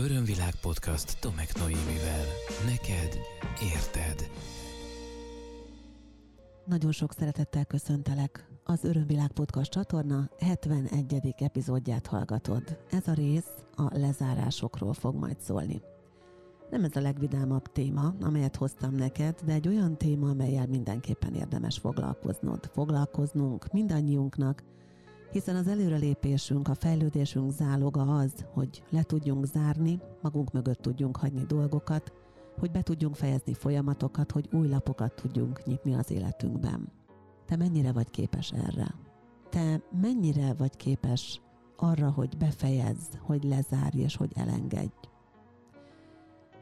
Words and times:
Örömvilág 0.00 0.54
podcast 0.60 1.20
Tomek 1.20 1.54
Noémivel. 1.58 2.24
Neked 2.66 3.20
érted. 3.74 4.30
Nagyon 6.64 6.92
sok 6.92 7.12
szeretettel 7.12 7.64
köszöntelek. 7.64 8.48
Az 8.64 8.84
Örömvilág 8.84 9.32
podcast 9.32 9.70
csatorna 9.70 10.30
71. 10.38 11.34
epizódját 11.38 12.06
hallgatod. 12.06 12.78
Ez 12.90 13.08
a 13.08 13.12
rész 13.12 13.50
a 13.76 13.98
lezárásokról 13.98 14.92
fog 14.92 15.14
majd 15.14 15.40
szólni. 15.40 15.82
Nem 16.70 16.84
ez 16.84 16.96
a 16.96 17.00
legvidámabb 17.00 17.72
téma, 17.72 18.14
amelyet 18.20 18.56
hoztam 18.56 18.94
neked, 18.94 19.40
de 19.44 19.52
egy 19.52 19.68
olyan 19.68 19.96
téma, 19.96 20.28
amelyel 20.28 20.66
mindenképpen 20.66 21.34
érdemes 21.34 21.78
foglalkoznod. 21.78 22.70
Foglalkoznunk 22.72 23.72
mindannyiunknak, 23.72 24.62
hiszen 25.32 25.56
az 25.56 25.68
előrelépésünk, 25.68 26.68
a 26.68 26.74
fejlődésünk 26.74 27.50
záloga 27.50 28.16
az, 28.16 28.32
hogy 28.52 28.82
le 28.90 29.02
tudjunk 29.02 29.44
zárni, 29.44 30.00
magunk 30.22 30.52
mögött 30.52 30.80
tudjunk 30.80 31.16
hagyni 31.16 31.44
dolgokat, 31.46 32.12
hogy 32.58 32.70
be 32.70 32.82
tudjunk 32.82 33.16
fejezni 33.16 33.54
folyamatokat, 33.54 34.32
hogy 34.32 34.48
új 34.52 34.68
lapokat 34.68 35.14
tudjunk 35.14 35.64
nyitni 35.64 35.94
az 35.94 36.10
életünkben. 36.10 36.92
Te 37.46 37.56
mennyire 37.56 37.92
vagy 37.92 38.10
képes 38.10 38.52
erre? 38.52 38.94
Te 39.50 39.82
mennyire 40.00 40.54
vagy 40.54 40.76
képes 40.76 41.40
arra, 41.76 42.10
hogy 42.10 42.36
befejezz, 42.36 43.06
hogy 43.20 43.44
lezárj 43.44 44.00
és 44.00 44.16
hogy 44.16 44.32
elengedj? 44.34 44.94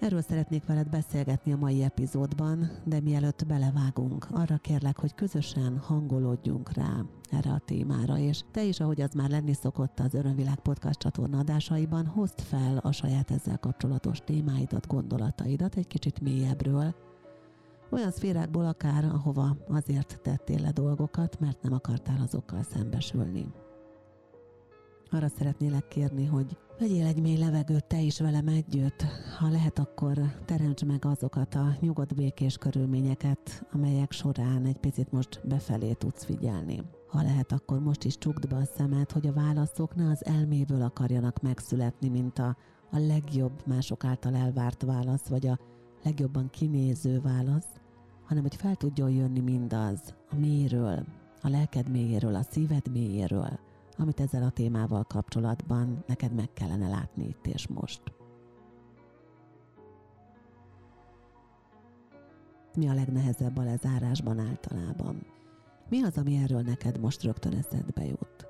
Erről 0.01 0.21
szeretnék 0.21 0.67
veled 0.67 0.89
beszélgetni 0.89 1.53
a 1.53 1.57
mai 1.57 1.83
epizódban, 1.83 2.71
de 2.85 3.01
mielőtt 3.01 3.47
belevágunk, 3.47 4.27
arra 4.31 4.57
kérlek, 4.57 4.99
hogy 4.99 5.15
közösen 5.15 5.79
hangolódjunk 5.79 6.73
rá 6.73 7.05
erre 7.31 7.51
a 7.51 7.59
témára, 7.65 8.19
és 8.19 8.41
te 8.51 8.65
is, 8.65 8.81
ahogy 8.81 9.01
az 9.01 9.13
már 9.13 9.31
lenni 9.31 9.53
szokott 9.55 10.01
az 10.01 10.15
Örömvilág 10.15 10.59
podcast 10.59 10.99
csatorna 10.99 11.39
adásaiban, 11.39 12.07
hozd 12.07 12.41
fel 12.41 12.77
a 12.77 12.93
saját 12.93 13.31
ezzel 13.31 13.59
kapcsolatos 13.59 14.19
témáidat, 14.25 14.87
gondolataidat 14.87 15.77
egy 15.77 15.87
kicsit 15.87 16.21
mélyebbről, 16.21 16.95
olyan 17.91 18.11
szférákból 18.11 18.65
akár, 18.65 19.05
ahova 19.05 19.57
azért 19.69 20.21
tettél 20.23 20.61
le 20.61 20.71
dolgokat, 20.71 21.41
mert 21.41 21.63
nem 21.63 21.73
akartál 21.73 22.21
azokkal 22.21 22.63
szembesülni. 22.63 23.47
Arra 25.11 25.29
szeretnélek 25.29 25.89
kérni, 25.89 26.25
hogy 26.27 26.57
vegyél 26.79 27.07
egy 27.07 27.21
mély 27.21 27.37
levegőt 27.37 27.85
te 27.85 28.01
is 28.01 28.21
velem 28.21 28.49
együtt. 28.49 29.05
Ha 29.39 29.49
lehet, 29.49 29.79
akkor 29.79 30.19
teremts 30.45 30.85
meg 30.85 31.05
azokat 31.05 31.55
a 31.55 31.77
nyugodt 31.81 32.15
békés 32.15 32.57
körülményeket, 32.57 33.67
amelyek 33.73 34.13
során 34.13 34.65
egy 34.65 34.77
picit 34.77 35.13
most 35.13 35.41
befelé 35.45 35.93
tudsz 35.93 36.25
figyelni. 36.25 36.83
Ha 37.09 37.23
lehet, 37.23 37.53
akkor 37.53 37.81
most 37.81 38.05
is 38.05 38.19
csukd 38.19 38.49
be 38.49 38.57
a 38.57 38.65
szemed, 38.77 39.11
hogy 39.11 39.27
a 39.27 39.33
válaszok 39.33 39.95
ne 39.95 40.11
az 40.11 40.25
elméből 40.25 40.83
akarjanak 40.83 41.41
megszületni, 41.43 42.09
mint 42.09 42.39
a, 42.39 42.57
a 42.91 42.99
legjobb 42.99 43.67
mások 43.67 44.05
által 44.05 44.35
elvárt 44.35 44.83
válasz, 44.83 45.27
vagy 45.27 45.47
a 45.47 45.59
legjobban 46.03 46.51
kinéző 46.51 47.21
válasz, 47.21 47.69
hanem 48.25 48.43
hogy 48.43 48.57
fel 48.57 48.75
tudjon 48.75 49.11
jönni 49.11 49.41
mindaz 49.41 50.15
a 50.31 50.35
mélyről, 50.37 51.05
a 51.43 51.49
lelked 51.49 51.91
mélyéről, 51.91 52.35
a 52.35 52.43
szíved 52.43 52.91
mélyéről, 52.93 53.59
amit 53.97 54.21
ezzel 54.21 54.43
a 54.43 54.51
témával 54.51 55.05
kapcsolatban 55.05 56.05
neked 56.07 56.33
meg 56.33 56.53
kellene 56.53 56.89
látni 56.89 57.25
itt 57.25 57.47
és 57.47 57.67
most. 57.67 58.03
Mi 62.77 62.89
a 62.89 62.95
legnehezebb 62.95 63.57
a 63.57 63.63
lezárásban 63.63 64.39
általában? 64.39 65.27
Mi 65.89 66.03
az, 66.03 66.19
ami 66.19 66.37
erről 66.37 66.61
neked 66.61 67.01
most 67.01 67.23
rögtön 67.23 67.53
eszedbe 67.53 68.05
jut? 68.05 68.47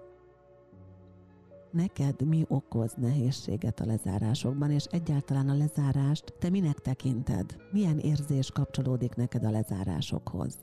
Neked 1.71 2.27
mi 2.27 2.45
okoz 2.49 2.95
nehézséget 2.97 3.81
a 3.81 3.87
lezárásokban, 3.87 4.71
és 4.71 4.85
egyáltalán 4.85 5.49
a 5.49 5.55
lezárást 5.55 6.35
te 6.39 6.51
minek 6.51 6.79
tekinted? 6.79 7.57
Milyen 7.73 7.99
érzés 7.99 8.51
kapcsolódik 8.51 9.15
neked 9.15 9.45
a 9.45 9.51
lezárásokhoz? 9.51 10.57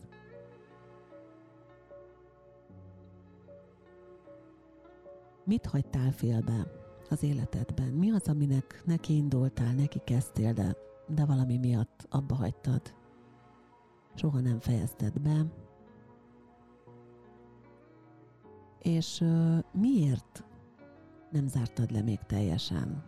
Mit 5.45 5.65
hagytál 5.65 6.11
félbe 6.11 6.67
az 7.09 7.23
életedben? 7.23 7.87
Mi 7.87 8.11
az, 8.11 8.27
aminek 8.27 8.81
neki 8.85 9.15
indultál, 9.15 9.73
neki 9.73 10.01
kezdtél, 10.03 10.53
de, 10.53 10.75
de 11.07 11.25
valami 11.25 11.57
miatt 11.57 12.07
abba 12.09 12.35
hagytad? 12.35 12.81
Soha 14.15 14.39
nem 14.39 14.59
fejezted 14.59 15.19
be. 15.19 15.45
És 18.81 19.21
uh, 19.21 19.59
miért 19.71 20.43
nem 21.31 21.47
zártad 21.47 21.91
le 21.91 22.01
még 22.01 22.19
teljesen? 22.19 23.03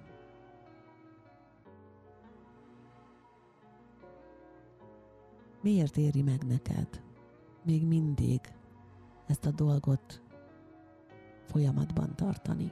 Miért 5.62 5.98
éri 5.98 6.22
meg 6.22 6.44
neked 6.44 7.04
még 7.66 7.88
mindig 7.88 8.40
ezt 9.26 9.46
a 9.46 9.52
dolgot 9.52 10.22
folyamatban 11.46 12.16
tartani. 12.16 12.72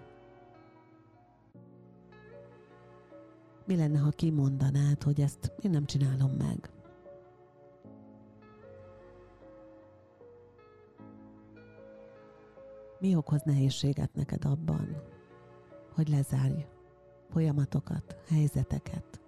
Mi 3.65 3.75
lenne, 3.75 3.99
ha 3.99 4.09
kimondanád, 4.09 5.03
hogy 5.03 5.21
ezt 5.21 5.51
én 5.61 5.71
nem 5.71 5.85
csinálom 5.85 6.31
meg? 6.31 6.69
Mi 12.99 13.15
okoz 13.15 13.41
nehézséget 13.41 14.15
neked 14.15 14.45
abban, 14.45 15.01
hogy 15.93 16.07
lezárj 16.07 16.65
folyamatokat, 17.29 18.17
helyzeteket, 18.27 19.21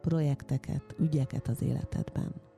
projekteket, 0.00 0.94
ügyeket 0.98 1.48
az 1.48 1.62
életedben? 1.62 2.49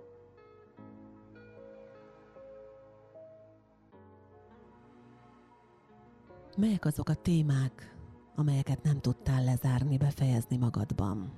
Melyek 6.56 6.84
azok 6.84 7.08
a 7.08 7.14
témák, 7.14 7.96
amelyeket 8.34 8.82
nem 8.82 9.00
tudtál 9.00 9.44
lezárni, 9.44 9.96
befejezni 9.96 10.56
magadban? 10.56 11.32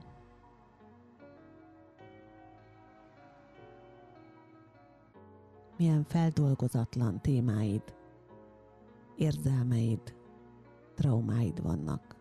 Milyen 5.76 6.04
feldolgozatlan 6.04 7.20
témáid, 7.20 7.82
érzelmeid, 9.16 10.14
traumáid 10.94 11.62
vannak? 11.62 12.16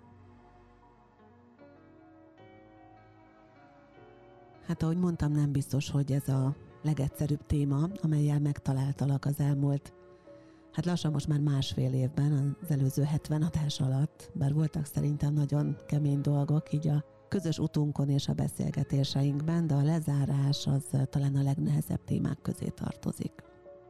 Hát 4.66 4.84
ahogy 4.84 4.98
mondtam, 4.98 5.32
nem 5.32 5.52
biztos, 5.52 5.90
hogy 5.90 6.12
ez 6.12 6.28
a 6.28 6.56
legegyszerűbb 6.82 7.46
téma, 7.46 7.88
amelyel 8.02 8.40
megtaláltalak 8.40 9.26
az 9.26 9.40
elmúlt 9.40 9.94
hát 10.74 10.86
lassan 10.86 11.12
most 11.12 11.28
már 11.28 11.40
másfél 11.40 11.94
évben, 11.94 12.58
az 12.62 12.72
előző 12.72 13.04
70 13.04 13.42
adás 13.42 13.80
alatt, 13.80 14.32
bár 14.34 14.54
voltak 14.54 14.86
szerintem 14.86 15.34
nagyon 15.34 15.78
kemény 15.88 16.22
dolgok, 16.22 16.74
így 16.74 16.88
a 16.88 17.04
közös 17.28 17.60
utunkon 17.60 18.10
és 18.10 18.28
a 18.28 18.34
beszélgetéseinkben, 18.34 19.68
de 19.68 19.74
a 19.74 19.84
lezárás 19.84 20.68
az 20.68 20.84
talán 21.10 21.36
a 21.36 21.42
legnehezebb 21.42 22.04
témák 22.04 22.42
közé 22.42 22.68
tartozik. 22.68 23.34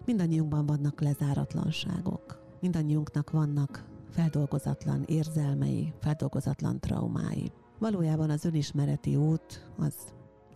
Mindannyiunkban 0.06 0.66
vannak 0.66 1.02
lezáratlanságok, 1.02 2.42
mindannyiunknak 2.62 3.32
vannak 3.32 3.86
feldolgozatlan 4.10 5.04
érzelmei, 5.06 5.94
feldolgozatlan 6.00 6.80
traumái. 6.80 7.52
Valójában 7.80 8.30
az 8.30 8.46
önismereti 8.46 9.16
út 9.16 9.70
az 9.78 9.96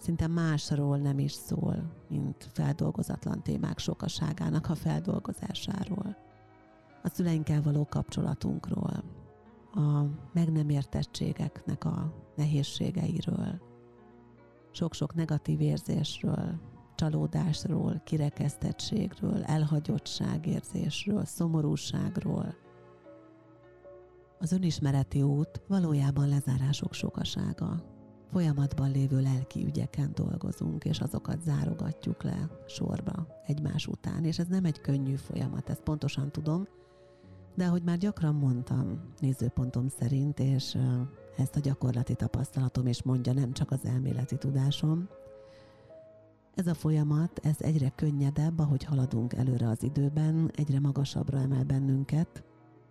szinte 0.01 0.27
másról 0.27 0.97
nem 0.97 1.19
is 1.19 1.31
szól, 1.31 1.93
mint 2.09 2.49
feldolgozatlan 2.53 3.43
témák 3.43 3.79
sokaságának 3.79 4.69
a 4.69 4.75
feldolgozásáról. 4.75 6.17
A 7.03 7.09
szüleinkkel 7.09 7.61
való 7.61 7.85
kapcsolatunkról, 7.89 9.03
a 9.73 10.03
meg 10.33 10.51
nem 10.51 10.69
értettségeknek 10.69 11.85
a 11.85 12.13
nehézségeiről, 12.35 13.61
sok-sok 14.71 15.15
negatív 15.15 15.61
érzésről, 15.61 16.59
csalódásról, 16.95 18.01
kirekesztettségről, 18.05 19.43
elhagyottságérzésről, 19.43 21.25
szomorúságról. 21.25 22.55
Az 24.39 24.51
önismereti 24.51 25.21
út 25.21 25.61
valójában 25.67 26.29
lezárások 26.29 26.93
sokasága, 26.93 27.96
folyamatban 28.31 28.91
lévő 28.91 29.21
lelki 29.21 29.65
ügyeken 29.65 30.11
dolgozunk, 30.13 30.85
és 30.85 30.99
azokat 30.99 31.41
zárogatjuk 31.41 32.23
le 32.23 32.49
sorba 32.67 33.27
egymás 33.45 33.87
után. 33.87 34.25
És 34.25 34.39
ez 34.39 34.47
nem 34.47 34.65
egy 34.65 34.81
könnyű 34.81 35.15
folyamat, 35.15 35.69
ezt 35.69 35.81
pontosan 35.81 36.31
tudom, 36.31 36.67
de 37.55 37.65
ahogy 37.65 37.83
már 37.83 37.97
gyakran 37.97 38.35
mondtam, 38.35 38.99
nézőpontom 39.19 39.87
szerint, 39.87 40.39
és 40.39 40.77
ezt 41.37 41.55
a 41.55 41.59
gyakorlati 41.59 42.15
tapasztalatom 42.15 42.87
is 42.87 43.03
mondja, 43.03 43.33
nem 43.33 43.53
csak 43.53 43.71
az 43.71 43.85
elméleti 43.85 44.37
tudásom, 44.37 45.07
ez 46.57 46.67
a 46.67 46.73
folyamat, 46.73 47.39
ez 47.43 47.55
egyre 47.59 47.89
könnyedebb, 47.89 48.59
ahogy 48.59 48.83
haladunk 48.83 49.33
előre 49.33 49.67
az 49.67 49.83
időben, 49.83 50.51
egyre 50.55 50.79
magasabbra 50.79 51.37
emel 51.39 51.63
bennünket, 51.63 52.43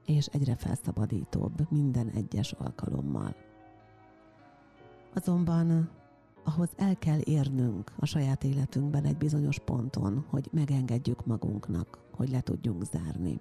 és 0.04 0.26
egyre 0.26 0.56
felszabadítóbb 0.56 1.70
minden 1.70 2.08
egyes 2.08 2.52
alkalommal. 2.52 3.34
Azonban 5.14 5.90
ahhoz 6.44 6.68
el 6.76 6.96
kell 6.96 7.18
érnünk 7.24 7.92
a 7.98 8.06
saját 8.06 8.44
életünkben 8.44 9.04
egy 9.04 9.16
bizonyos 9.16 9.58
ponton, 9.58 10.24
hogy 10.28 10.48
megengedjük 10.52 11.26
magunknak, 11.26 11.98
hogy 12.12 12.28
le 12.28 12.40
tudjunk 12.40 12.84
zárni. 12.84 13.40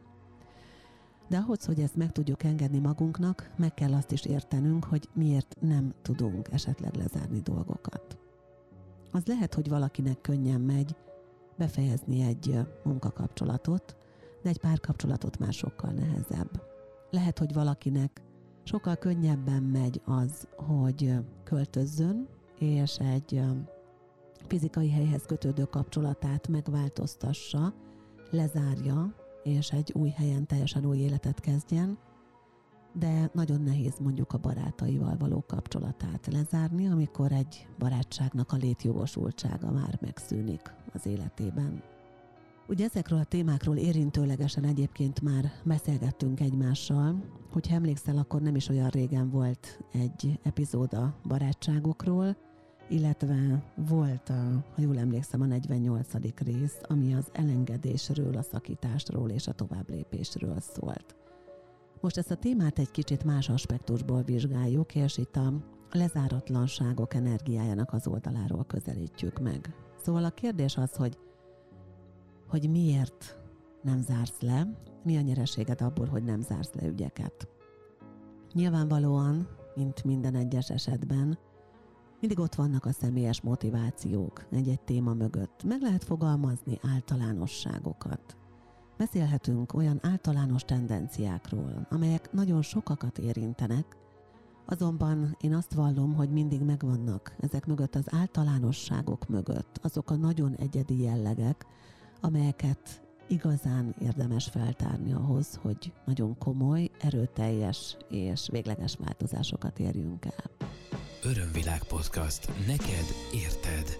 De 1.27 1.38
ahhoz, 1.38 1.65
hogy 1.65 1.79
ezt 1.79 1.95
meg 1.95 2.12
tudjuk 2.12 2.44
engedni 2.44 2.79
magunknak, 2.79 3.51
meg 3.57 3.73
kell 3.73 3.94
azt 3.94 4.12
is 4.12 4.25
értenünk, 4.25 4.83
hogy 4.83 5.09
miért 5.13 5.56
nem 5.59 5.94
tudunk 6.01 6.51
esetleg 6.51 6.95
lezárni 6.95 7.39
dolgokat. 7.39 8.18
Az 9.11 9.25
lehet, 9.25 9.53
hogy 9.53 9.69
valakinek 9.69 10.21
könnyen 10.21 10.61
megy 10.61 10.95
befejezni 11.57 12.21
egy 12.21 12.59
munkakapcsolatot, 12.83 13.95
de 14.41 14.50
egy 14.50 14.59
párkapcsolatot 14.59 15.39
már 15.39 15.53
sokkal 15.53 15.91
nehezebb. 15.91 16.61
Lehet, 17.09 17.39
hogy 17.39 17.53
valakinek 17.53 18.21
sokkal 18.65 18.95
könnyebben 18.95 19.63
megy 19.63 20.01
az, 20.06 20.47
hogy 20.56 21.13
költözzön, 21.44 22.27
és 22.59 22.97
egy 22.97 23.41
fizikai 24.47 24.89
helyhez 24.89 25.25
kötődő 25.25 25.63
kapcsolatát 25.63 26.47
megváltoztassa, 26.47 27.73
lezárja, 28.31 29.13
és 29.44 29.69
egy 29.69 29.91
új 29.94 30.09
helyen 30.09 30.45
teljesen 30.45 30.85
új 30.85 30.97
életet 30.97 31.39
kezdjen, 31.39 31.97
de 32.94 33.29
nagyon 33.33 33.62
nehéz 33.62 33.94
mondjuk 34.00 34.33
a 34.33 34.38
barátaival 34.38 35.18
való 35.18 35.44
kapcsolatát 35.47 36.27
lezárni, 36.31 36.88
amikor 36.88 37.31
egy 37.31 37.68
barátságnak 37.79 38.51
a 38.51 38.56
létjogosultsága 38.56 39.71
már 39.71 39.97
megszűnik 40.01 40.73
az 40.94 41.06
életében. 41.06 41.83
Ugye 42.67 42.85
ezekről 42.85 43.19
a 43.19 43.23
témákról 43.23 43.75
érintőlegesen 43.75 44.63
egyébként 44.63 45.21
már 45.21 45.51
beszélgettünk 45.63 46.39
egymással, 46.39 47.23
hogy 47.51 47.67
emlékszel, 47.71 48.17
akkor 48.17 48.41
nem 48.41 48.56
is 48.56 48.69
olyan 48.69 48.89
régen 48.89 49.29
volt 49.29 49.79
egy 49.91 50.39
epizód 50.44 50.94
a 50.94 51.15
barátságokról, 51.27 52.38
illetve 52.89 53.63
volt, 53.75 54.29
a, 54.29 54.65
ha 54.75 54.81
jól 54.81 54.97
emlékszem, 54.97 55.41
a 55.41 55.45
48. 55.45 56.07
rész, 56.44 56.77
ami 56.81 57.13
az 57.13 57.27
elengedésről, 57.31 58.38
a 58.38 58.41
szakításról 58.41 59.29
és 59.29 59.47
a 59.47 59.53
továbblépésről 59.53 60.59
szólt. 60.59 61.15
Most 62.01 62.18
ezt 62.18 62.31
a 62.31 62.35
témát 62.35 62.79
egy 62.79 62.91
kicsit 62.91 63.23
más 63.23 63.50
aspektusból 63.50 64.21
vizsgáljuk, 64.21 64.95
és 64.95 65.18
itt 65.18 65.35
a 65.35 65.53
lezáratlanságok 65.91 67.13
energiájának 67.13 67.94
az 67.94 68.07
oldaláról 68.07 68.63
közelítjük 68.63 69.39
meg. 69.39 69.75
Szóval 70.03 70.23
a 70.23 70.29
kérdés 70.29 70.77
az, 70.77 70.95
hogy, 70.95 71.18
hogy 72.56 72.69
miért 72.69 73.38
nem 73.81 74.02
zársz 74.02 74.40
le, 74.40 74.68
mi 75.04 75.18
a 75.18 75.22
nyereséged 75.22 75.81
abból, 75.81 76.06
hogy 76.06 76.24
nem 76.24 76.42
zársz 76.42 76.74
le 76.74 76.88
ügyeket. 76.88 77.48
Nyilvánvalóan, 78.54 79.48
mint 79.75 80.04
minden 80.04 80.36
egyes 80.36 80.69
esetben, 80.69 81.38
mindig 82.19 82.40
ott 82.40 82.56
vannak 82.56 82.86
a 82.86 82.92
személyes 82.92 83.42
motivációk 83.42 84.46
egy-egy 84.52 84.81
téma 84.81 85.13
mögött. 85.13 85.63
Meg 85.63 85.81
lehet 85.81 86.04
fogalmazni 86.04 86.80
általánosságokat. 86.94 88.38
Beszélhetünk 88.98 89.74
olyan 89.74 90.00
általános 90.02 90.63
tendenciákról, 90.63 91.88
amelyek 91.90 92.31
nagyon 92.31 92.62
sokakat 92.62 93.18
érintenek, 93.18 93.98
azonban 94.66 95.38
én 95.42 95.54
azt 95.54 95.74
vallom, 95.74 96.13
hogy 96.13 96.30
mindig 96.30 96.62
megvannak 96.62 97.36
ezek 97.40 97.66
mögött 97.66 97.96
az 97.96 98.06
általánosságok 98.13 99.28
mögött 99.28 99.80
azok 99.81 100.10
a 100.10 100.16
nagyon 100.16 100.56
egyedi 100.56 101.02
jellegek, 101.02 101.66
amelyeket 102.21 103.03
igazán 103.27 103.95
érdemes 104.01 104.45
feltárni 104.45 105.13
ahhoz, 105.13 105.59
hogy 105.62 105.94
nagyon 106.06 106.38
komoly, 106.38 106.89
erőteljes 107.00 107.97
és 108.09 108.47
végleges 108.51 108.95
változásokat 108.95 109.79
érjünk 109.79 110.25
el. 110.25 110.69
Örömvilág 111.23 111.83
podcast. 111.83 112.47
Neked 112.67 113.06
érted. 113.33 113.97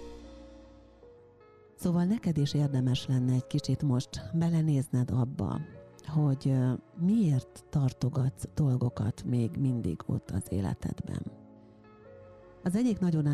Szóval 1.76 2.04
neked 2.04 2.38
is 2.38 2.54
érdemes 2.54 3.06
lenne 3.08 3.34
egy 3.34 3.48
kicsit 3.48 3.82
most 3.82 4.22
belenézned 4.34 5.12
abba, 5.12 5.60
hogy 6.06 6.54
miért 7.00 7.64
tartogatsz 7.70 8.44
dolgokat 8.56 9.24
még 9.24 9.52
mindig 9.58 10.02
ott 10.06 10.32
az 10.32 10.44
életedben. 10.50 11.45
Az 12.66 12.76
egyik 12.76 13.00
nagyon 13.00 13.28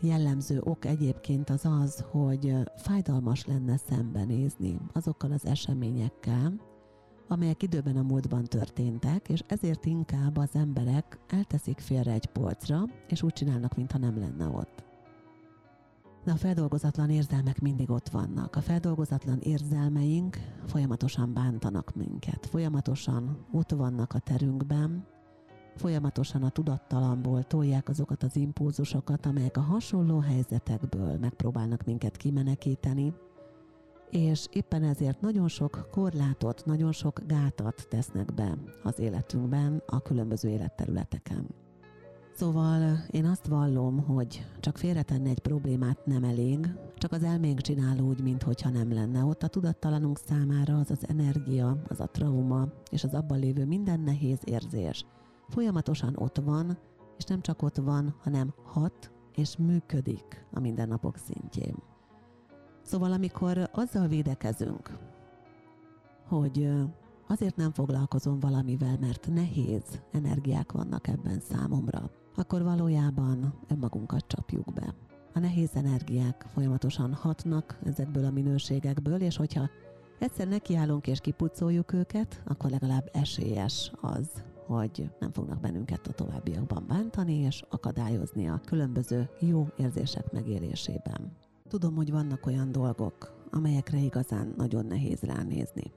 jellemző 0.00 0.60
ok 0.64 0.84
egyébként 0.84 1.50
az 1.50 1.64
az, 1.64 2.04
hogy 2.10 2.54
fájdalmas 2.76 3.44
lenne 3.46 3.76
szembenézni 3.76 4.80
azokkal 4.92 5.32
az 5.32 5.46
eseményekkel, 5.46 6.60
amelyek 7.28 7.62
időben 7.62 7.96
a 7.96 8.02
múltban 8.02 8.44
történtek, 8.44 9.28
és 9.28 9.42
ezért 9.46 9.84
inkább 9.84 10.36
az 10.36 10.48
emberek 10.52 11.18
elteszik 11.28 11.78
félre 11.78 12.12
egy 12.12 12.26
polcra, 12.26 12.82
és 13.08 13.22
úgy 13.22 13.32
csinálnak, 13.32 13.76
mintha 13.76 13.98
nem 13.98 14.18
lenne 14.18 14.46
ott. 14.46 14.84
De 16.24 16.32
a 16.32 16.36
feldolgozatlan 16.36 17.10
érzelmek 17.10 17.60
mindig 17.60 17.90
ott 17.90 18.08
vannak. 18.08 18.56
A 18.56 18.60
feldolgozatlan 18.60 19.38
érzelmeink 19.38 20.36
folyamatosan 20.66 21.32
bántanak 21.32 21.94
minket, 21.94 22.46
folyamatosan 22.46 23.46
ott 23.52 23.70
vannak 23.70 24.12
a 24.12 24.18
terünkben, 24.18 25.12
folyamatosan 25.76 26.42
a 26.42 26.50
tudattalamból 26.50 27.42
tolják 27.42 27.88
azokat 27.88 28.22
az 28.22 28.36
impulzusokat, 28.36 29.26
amelyek 29.26 29.56
a 29.56 29.60
hasonló 29.60 30.18
helyzetekből 30.18 31.18
megpróbálnak 31.18 31.84
minket 31.84 32.16
kimenekíteni, 32.16 33.14
és 34.10 34.46
éppen 34.52 34.82
ezért 34.82 35.20
nagyon 35.20 35.48
sok 35.48 35.88
korlátot, 35.90 36.62
nagyon 36.64 36.92
sok 36.92 37.20
gátat 37.26 37.86
tesznek 37.88 38.34
be 38.34 38.56
az 38.82 38.98
életünkben, 38.98 39.82
a 39.86 40.00
különböző 40.00 40.48
életterületeken. 40.48 41.46
Szóval 42.36 42.98
én 43.10 43.24
azt 43.24 43.46
vallom, 43.46 44.04
hogy 44.04 44.46
csak 44.60 44.78
félretenni 44.78 45.30
egy 45.30 45.38
problémát 45.38 46.06
nem 46.06 46.24
elég, 46.24 46.74
csak 46.94 47.12
az 47.12 47.22
elménk 47.22 47.60
csinál 47.60 47.98
úgy, 47.98 48.22
mintha 48.22 48.70
nem 48.70 48.92
lenne. 48.92 49.24
Ott 49.24 49.42
a 49.42 49.48
tudattalanunk 49.48 50.18
számára 50.18 50.78
az 50.78 50.90
az 50.90 51.08
energia, 51.08 51.82
az 51.88 52.00
a 52.00 52.06
trauma 52.06 52.68
és 52.90 53.04
az 53.04 53.14
abban 53.14 53.38
lévő 53.38 53.64
minden 53.64 54.00
nehéz 54.00 54.38
érzés 54.44 55.04
folyamatosan 55.54 56.16
ott 56.16 56.36
van, 56.36 56.78
és 57.18 57.24
nem 57.24 57.40
csak 57.40 57.62
ott 57.62 57.76
van, 57.76 58.14
hanem 58.22 58.54
hat 58.64 59.12
és 59.34 59.56
működik 59.56 60.46
a 60.52 60.60
mindennapok 60.60 61.16
szintjén. 61.16 61.74
Szóval 62.82 63.12
amikor 63.12 63.70
azzal 63.72 64.06
védekezünk, 64.06 64.98
hogy 66.28 66.70
azért 67.28 67.56
nem 67.56 67.72
foglalkozom 67.72 68.40
valamivel, 68.40 68.96
mert 69.00 69.28
nehéz 69.32 70.02
energiák 70.12 70.72
vannak 70.72 71.08
ebben 71.08 71.40
számomra, 71.40 72.10
akkor 72.36 72.62
valójában 72.62 73.54
önmagunkat 73.68 74.26
csapjuk 74.26 74.72
be. 74.72 74.94
A 75.34 75.38
nehéz 75.38 75.70
energiák 75.74 76.46
folyamatosan 76.52 77.12
hatnak 77.12 77.78
ezekből 77.84 78.24
a 78.24 78.30
minőségekből, 78.30 79.20
és 79.20 79.36
hogyha 79.36 79.70
egyszer 80.18 80.48
nekiállunk 80.48 81.06
és 81.06 81.20
kipucoljuk 81.20 81.92
őket, 81.92 82.42
akkor 82.46 82.70
legalább 82.70 83.10
esélyes 83.12 83.92
az, 84.00 84.44
hogy 84.66 85.10
nem 85.20 85.32
fognak 85.32 85.60
bennünket 85.60 86.06
a 86.06 86.12
továbbiakban 86.12 86.84
bántani 86.88 87.34
és 87.34 87.64
akadályozni 87.70 88.48
a 88.48 88.60
különböző 88.66 89.28
jó 89.40 89.66
érzések 89.76 90.32
megélésében. 90.32 91.36
Tudom, 91.68 91.94
hogy 91.94 92.10
vannak 92.10 92.46
olyan 92.46 92.72
dolgok, 92.72 93.46
amelyekre 93.50 93.98
igazán 93.98 94.54
nagyon 94.56 94.86
nehéz 94.86 95.20
ránézni. 95.20 95.92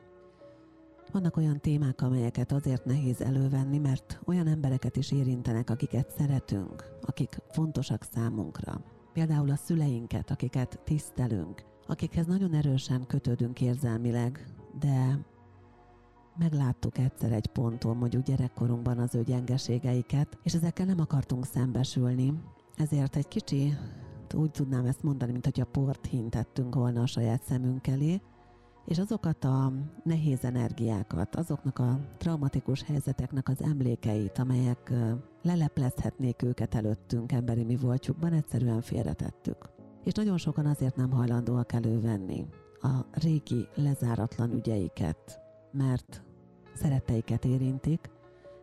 Vannak 1.12 1.38
olyan 1.38 1.59
témák, 1.59 2.01
amelyeket 2.01 2.51
azért 2.51 2.86
nehéz 2.86 3.21
elővenni, 3.21 3.77
mert 3.77 4.19
olyan 4.25 4.47
embereket 4.47 4.95
is 4.95 5.12
érintenek, 5.12 5.69
akiket 5.69 6.12
szeretünk, 6.17 6.83
akik 7.01 7.41
fontosak 7.50 8.03
számunkra. 8.03 8.81
Például 9.13 9.50
a 9.50 9.55
szüleinket, 9.55 10.31
akiket 10.31 10.79
tisztelünk, 10.83 11.63
akikhez 11.88 12.25
nagyon 12.25 12.53
erősen 12.53 13.07
kötődünk 13.07 13.62
érzelmileg, 13.62 14.47
de 14.79 15.19
megláttuk 16.38 16.98
egyszer 16.98 17.32
egy 17.32 17.48
ponton, 17.48 17.98
mondjuk 17.98 18.24
gyerekkorunkban 18.24 18.98
az 18.98 19.15
ő 19.15 19.24
gyengeségeiket, 19.24 20.38
és 20.44 20.53
ezekkel 20.53 20.86
nem 20.86 21.00
akartunk 21.00 21.46
szembesülni, 21.46 22.34
ezért 22.75 23.15
egy 23.15 23.27
kicsi 23.27 23.77
úgy 24.34 24.51
tudnám 24.51 24.86
ezt 24.86 25.03
mondani, 25.03 25.32
mint 25.32 25.46
hogy 25.46 25.60
a 25.60 25.65
port 25.65 26.06
hintettünk 26.06 26.75
volna 26.75 27.01
a 27.01 27.06
saját 27.06 27.44
szemünk 27.44 27.88
elé, 27.88 28.22
és 28.86 29.00
azokat 29.00 29.44
a 29.44 29.74
nehéz 30.03 30.44
energiákat, 30.44 31.36
azoknak 31.36 31.79
a 31.79 32.00
traumatikus 32.17 32.84
helyzeteknek 32.84 33.50
az 33.50 33.62
emlékeit, 33.62 34.38
amelyek 34.38 34.94
leleplezhetnék 35.41 36.41
őket 36.41 36.75
előttünk 36.75 37.32
emberi 37.32 37.63
mi 37.63 37.75
voltjukban, 37.75 38.34
egyszerűen 38.34 38.82
félretettük. 38.82 39.70
És 40.03 40.13
nagyon 40.13 40.38
sokan 40.38 40.65
azért 40.65 40.96
nem 40.96 41.12
hajlandóak 41.12 41.74
elővenni 41.74 42.48
a 42.82 43.06
régi 43.12 43.67
lezáratlan 43.75 44.51
ügyeiket, 44.51 45.39
mert 45.72 46.24
szeretteiket 46.77 47.46
érintik, 47.46 48.10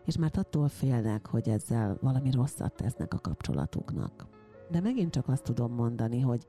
és 0.05 0.17
már 0.17 0.31
attól 0.35 0.69
félnek, 0.69 1.27
hogy 1.27 1.49
ezzel 1.49 1.99
valami 2.01 2.31
rosszat 2.31 2.73
tesznek 2.73 3.15
a 3.15 3.19
kapcsolatuknak. 3.19 4.27
De 4.71 4.81
megint 4.81 5.11
csak 5.11 5.29
azt 5.29 5.43
tudom 5.43 5.73
mondani, 5.73 6.21
hogy 6.21 6.47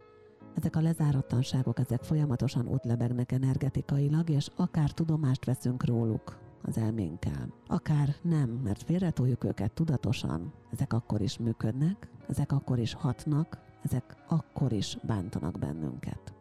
ezek 0.55 0.75
a 0.75 0.81
lezáratlanságok, 0.81 1.79
ezek 1.79 2.03
folyamatosan 2.03 2.67
ott 2.67 2.83
lebegnek 2.83 3.31
energetikailag, 3.31 4.29
és 4.29 4.49
akár 4.55 4.91
tudomást 4.91 5.45
veszünk 5.45 5.85
róluk 5.85 6.37
az 6.61 6.77
elménkkel, 6.77 7.53
akár 7.67 8.15
nem, 8.21 8.49
mert 8.49 8.83
félretoljuk 8.83 9.43
őket 9.43 9.71
tudatosan, 9.71 10.53
ezek 10.71 10.93
akkor 10.93 11.21
is 11.21 11.37
működnek, 11.37 12.09
ezek 12.27 12.51
akkor 12.51 12.79
is 12.79 12.93
hatnak, 12.93 13.57
ezek 13.83 14.15
akkor 14.27 14.71
is 14.71 14.97
bántanak 15.03 15.59
bennünket. 15.59 16.34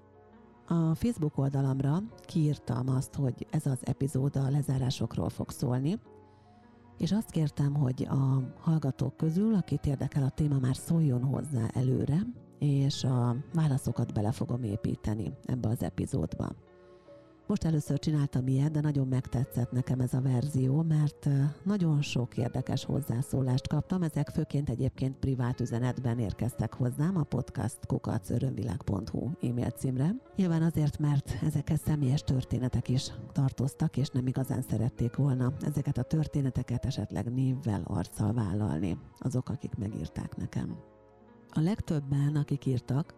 A 0.66 0.94
Facebook 0.94 1.38
oldalamra 1.38 2.02
kiírtam 2.26 2.88
azt, 2.88 3.14
hogy 3.14 3.46
ez 3.50 3.66
az 3.66 3.78
epizód 3.82 4.36
a 4.36 4.50
lezárásokról 4.50 5.28
fog 5.28 5.50
szólni, 5.50 5.98
és 6.98 7.12
azt 7.12 7.30
kértem, 7.30 7.74
hogy 7.74 8.06
a 8.10 8.42
hallgatók 8.60 9.16
közül, 9.16 9.54
akit 9.54 9.86
érdekel 9.86 10.22
a 10.22 10.30
téma, 10.30 10.58
már 10.58 10.76
szóljon 10.76 11.24
hozzá 11.24 11.66
előre, 11.72 12.26
és 12.58 13.04
a 13.04 13.36
válaszokat 13.54 14.12
bele 14.12 14.32
fogom 14.32 14.62
építeni 14.62 15.32
ebbe 15.44 15.68
az 15.68 15.82
epizódba. 15.82 16.52
Most 17.46 17.64
először 17.64 17.98
csináltam 17.98 18.46
ilyet, 18.46 18.70
de 18.70 18.80
nagyon 18.80 19.06
megtetszett 19.06 19.70
nekem 19.70 20.00
ez 20.00 20.14
a 20.14 20.20
verzió, 20.20 20.82
mert 20.82 21.28
nagyon 21.62 22.02
sok 22.02 22.36
érdekes 22.36 22.84
hozzászólást 22.84 23.68
kaptam, 23.68 24.02
ezek 24.02 24.28
főként 24.28 24.70
egyébként 24.70 25.16
privát 25.16 25.60
üzenetben 25.60 26.18
érkeztek 26.18 26.74
hozzám 26.74 27.16
a 27.16 27.22
podcast 27.22 27.86
kukacörönvilág.hu 27.86 29.30
e-mail 29.40 29.70
címre. 29.70 30.14
Nyilván 30.36 30.62
azért, 30.62 30.98
mert 30.98 31.36
ezekhez 31.42 31.80
személyes 31.80 32.22
történetek 32.22 32.88
is 32.88 33.10
tartoztak, 33.32 33.96
és 33.96 34.08
nem 34.08 34.26
igazán 34.26 34.62
szerették 34.62 35.16
volna 35.16 35.52
ezeket 35.60 35.98
a 35.98 36.02
történeteket 36.02 36.84
esetleg 36.84 37.32
névvel, 37.32 37.82
arccal 37.84 38.32
vállalni 38.32 38.98
azok, 39.18 39.48
akik 39.48 39.74
megírták 39.74 40.36
nekem. 40.36 40.76
A 41.48 41.60
legtöbben, 41.60 42.36
akik 42.36 42.66
írtak, 42.66 43.14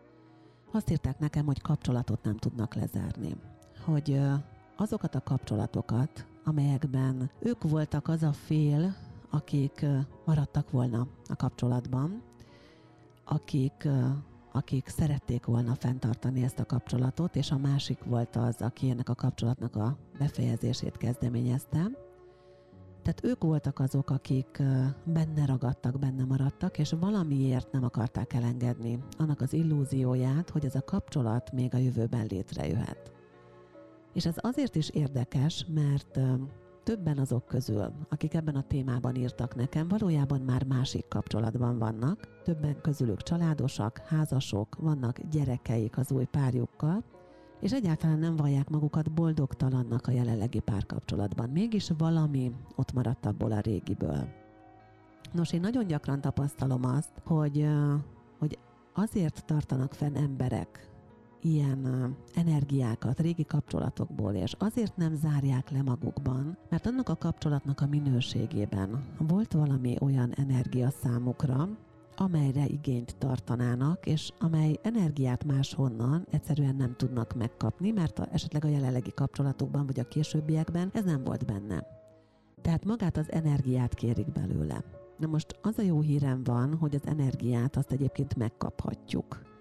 azt 0.72 0.90
írták 0.90 1.18
nekem, 1.18 1.46
hogy 1.46 1.60
kapcsolatot 1.60 2.22
nem 2.22 2.36
tudnak 2.36 2.74
lezárni 2.74 3.36
hogy 3.86 4.20
azokat 4.76 5.14
a 5.14 5.20
kapcsolatokat, 5.20 6.26
amelyekben 6.44 7.30
ők 7.38 7.62
voltak 7.62 8.08
az 8.08 8.22
a 8.22 8.32
fél, 8.32 8.94
akik 9.30 9.86
maradtak 10.24 10.70
volna 10.70 11.06
a 11.28 11.36
kapcsolatban, 11.36 12.22
akik, 13.24 13.88
akik 14.52 14.88
szerették 14.88 15.44
volna 15.44 15.74
fenntartani 15.74 16.42
ezt 16.42 16.58
a 16.58 16.64
kapcsolatot, 16.64 17.36
és 17.36 17.50
a 17.50 17.58
másik 17.58 18.04
volt 18.04 18.36
az, 18.36 18.56
aki 18.60 18.90
ennek 18.90 19.08
a 19.08 19.14
kapcsolatnak 19.14 19.76
a 19.76 19.96
befejezését 20.18 20.96
kezdeményezte. 20.96 21.90
Tehát 23.02 23.24
ők 23.24 23.42
voltak 23.42 23.78
azok, 23.78 24.10
akik 24.10 24.62
benne 25.04 25.46
ragadtak, 25.46 25.98
benne 25.98 26.24
maradtak, 26.24 26.78
és 26.78 26.94
valamiért 27.00 27.72
nem 27.72 27.84
akarták 27.84 28.32
elengedni 28.32 28.98
annak 29.18 29.40
az 29.40 29.52
illúzióját, 29.52 30.50
hogy 30.50 30.64
ez 30.64 30.74
a 30.74 30.84
kapcsolat 30.84 31.52
még 31.52 31.74
a 31.74 31.78
jövőben 31.78 32.26
létrejöhet. 32.28 33.15
És 34.16 34.26
ez 34.26 34.34
azért 34.36 34.76
is 34.76 34.88
érdekes, 34.90 35.66
mert 35.74 36.20
többen 36.82 37.18
azok 37.18 37.46
közül, 37.46 37.92
akik 38.08 38.34
ebben 38.34 38.54
a 38.54 38.62
témában 38.62 39.14
írtak 39.14 39.54
nekem, 39.54 39.88
valójában 39.88 40.40
már 40.40 40.64
másik 40.64 41.08
kapcsolatban 41.08 41.78
vannak. 41.78 42.28
Többen 42.44 42.80
közülük 42.80 43.22
családosak, 43.22 43.98
házasok, 43.98 44.76
vannak 44.78 45.20
gyerekeik 45.30 45.98
az 45.98 46.12
új 46.12 46.24
párjukkal, 46.24 47.04
és 47.60 47.72
egyáltalán 47.72 48.18
nem 48.18 48.36
vallják 48.36 48.68
magukat 48.68 49.12
boldogtalannak 49.12 50.06
a 50.06 50.12
jelenlegi 50.12 50.60
párkapcsolatban. 50.60 51.50
Mégis 51.50 51.92
valami 51.98 52.52
ott 52.76 52.92
maradt 52.92 53.26
abból 53.26 53.52
a 53.52 53.60
régiből. 53.60 54.28
Nos, 55.32 55.52
én 55.52 55.60
nagyon 55.60 55.86
gyakran 55.86 56.20
tapasztalom 56.20 56.84
azt, 56.84 57.12
hogy, 57.24 57.68
hogy 58.38 58.58
azért 58.94 59.44
tartanak 59.44 59.94
fenn 59.94 60.16
emberek 60.16 60.94
ilyen 61.46 62.14
energiákat 62.34 63.20
régi 63.20 63.44
kapcsolatokból, 63.44 64.34
és 64.34 64.54
azért 64.58 64.96
nem 64.96 65.14
zárják 65.14 65.70
le 65.70 65.82
magukban, 65.82 66.58
mert 66.70 66.86
annak 66.86 67.08
a 67.08 67.16
kapcsolatnak 67.16 67.80
a 67.80 67.86
minőségében 67.86 69.04
volt 69.18 69.52
valami 69.52 69.96
olyan 70.00 70.32
energia 70.36 70.90
számukra, 70.90 71.68
amelyre 72.16 72.66
igényt 72.66 73.16
tartanának, 73.16 74.06
és 74.06 74.32
amely 74.38 74.78
energiát 74.82 75.44
máshonnan 75.44 76.26
egyszerűen 76.30 76.76
nem 76.76 76.94
tudnak 76.96 77.34
megkapni, 77.34 77.90
mert 77.90 78.18
a, 78.18 78.28
esetleg 78.32 78.64
a 78.64 78.68
jelenlegi 78.68 79.12
kapcsolatokban 79.14 79.86
vagy 79.86 80.00
a 80.00 80.08
későbbiekben 80.08 80.90
ez 80.92 81.04
nem 81.04 81.24
volt 81.24 81.46
benne. 81.46 81.86
Tehát 82.62 82.84
magát 82.84 83.16
az 83.16 83.32
energiát 83.32 83.94
kérik 83.94 84.32
belőle. 84.32 84.84
Na 85.18 85.26
most 85.26 85.58
az 85.62 85.78
a 85.78 85.82
jó 85.82 86.00
hírem 86.00 86.44
van, 86.44 86.74
hogy 86.74 86.94
az 86.94 87.06
energiát 87.06 87.76
azt 87.76 87.92
egyébként 87.92 88.36
megkaphatjuk 88.36 89.55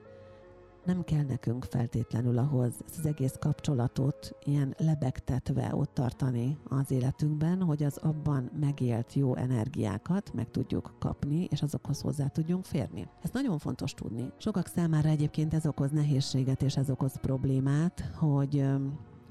nem 0.86 1.04
kell 1.04 1.24
nekünk 1.24 1.64
feltétlenül 1.64 2.38
ahhoz 2.38 2.74
ezt 2.86 2.98
az 2.98 3.06
egész 3.06 3.36
kapcsolatot 3.40 4.36
ilyen 4.44 4.76
lebegtetve 4.78 5.76
ott 5.76 5.94
tartani 5.94 6.58
az 6.64 6.92
életünkben, 6.92 7.62
hogy 7.62 7.84
az 7.84 7.98
abban 7.98 8.52
megélt 8.60 9.14
jó 9.14 9.36
energiákat 9.36 10.34
meg 10.34 10.52
tudjuk 10.52 10.94
kapni, 11.00 11.48
és 11.52 11.62
azokhoz 11.62 12.02
hozzá 12.02 12.28
tudjunk 12.28 12.66
férni. 12.66 13.08
Ez 13.22 13.30
nagyon 13.34 13.58
fontos 13.58 13.94
tudni. 13.94 14.32
Sokak 14.38 14.68
számára 14.68 15.10
egyébként 15.10 15.54
ez 15.54 15.66
okoz 15.66 15.92
nehézséget 15.92 16.62
és 16.62 16.76
ez 16.78 16.90
okoz 16.90 17.20
problémát, 17.22 18.12
hogy 18.16 18.66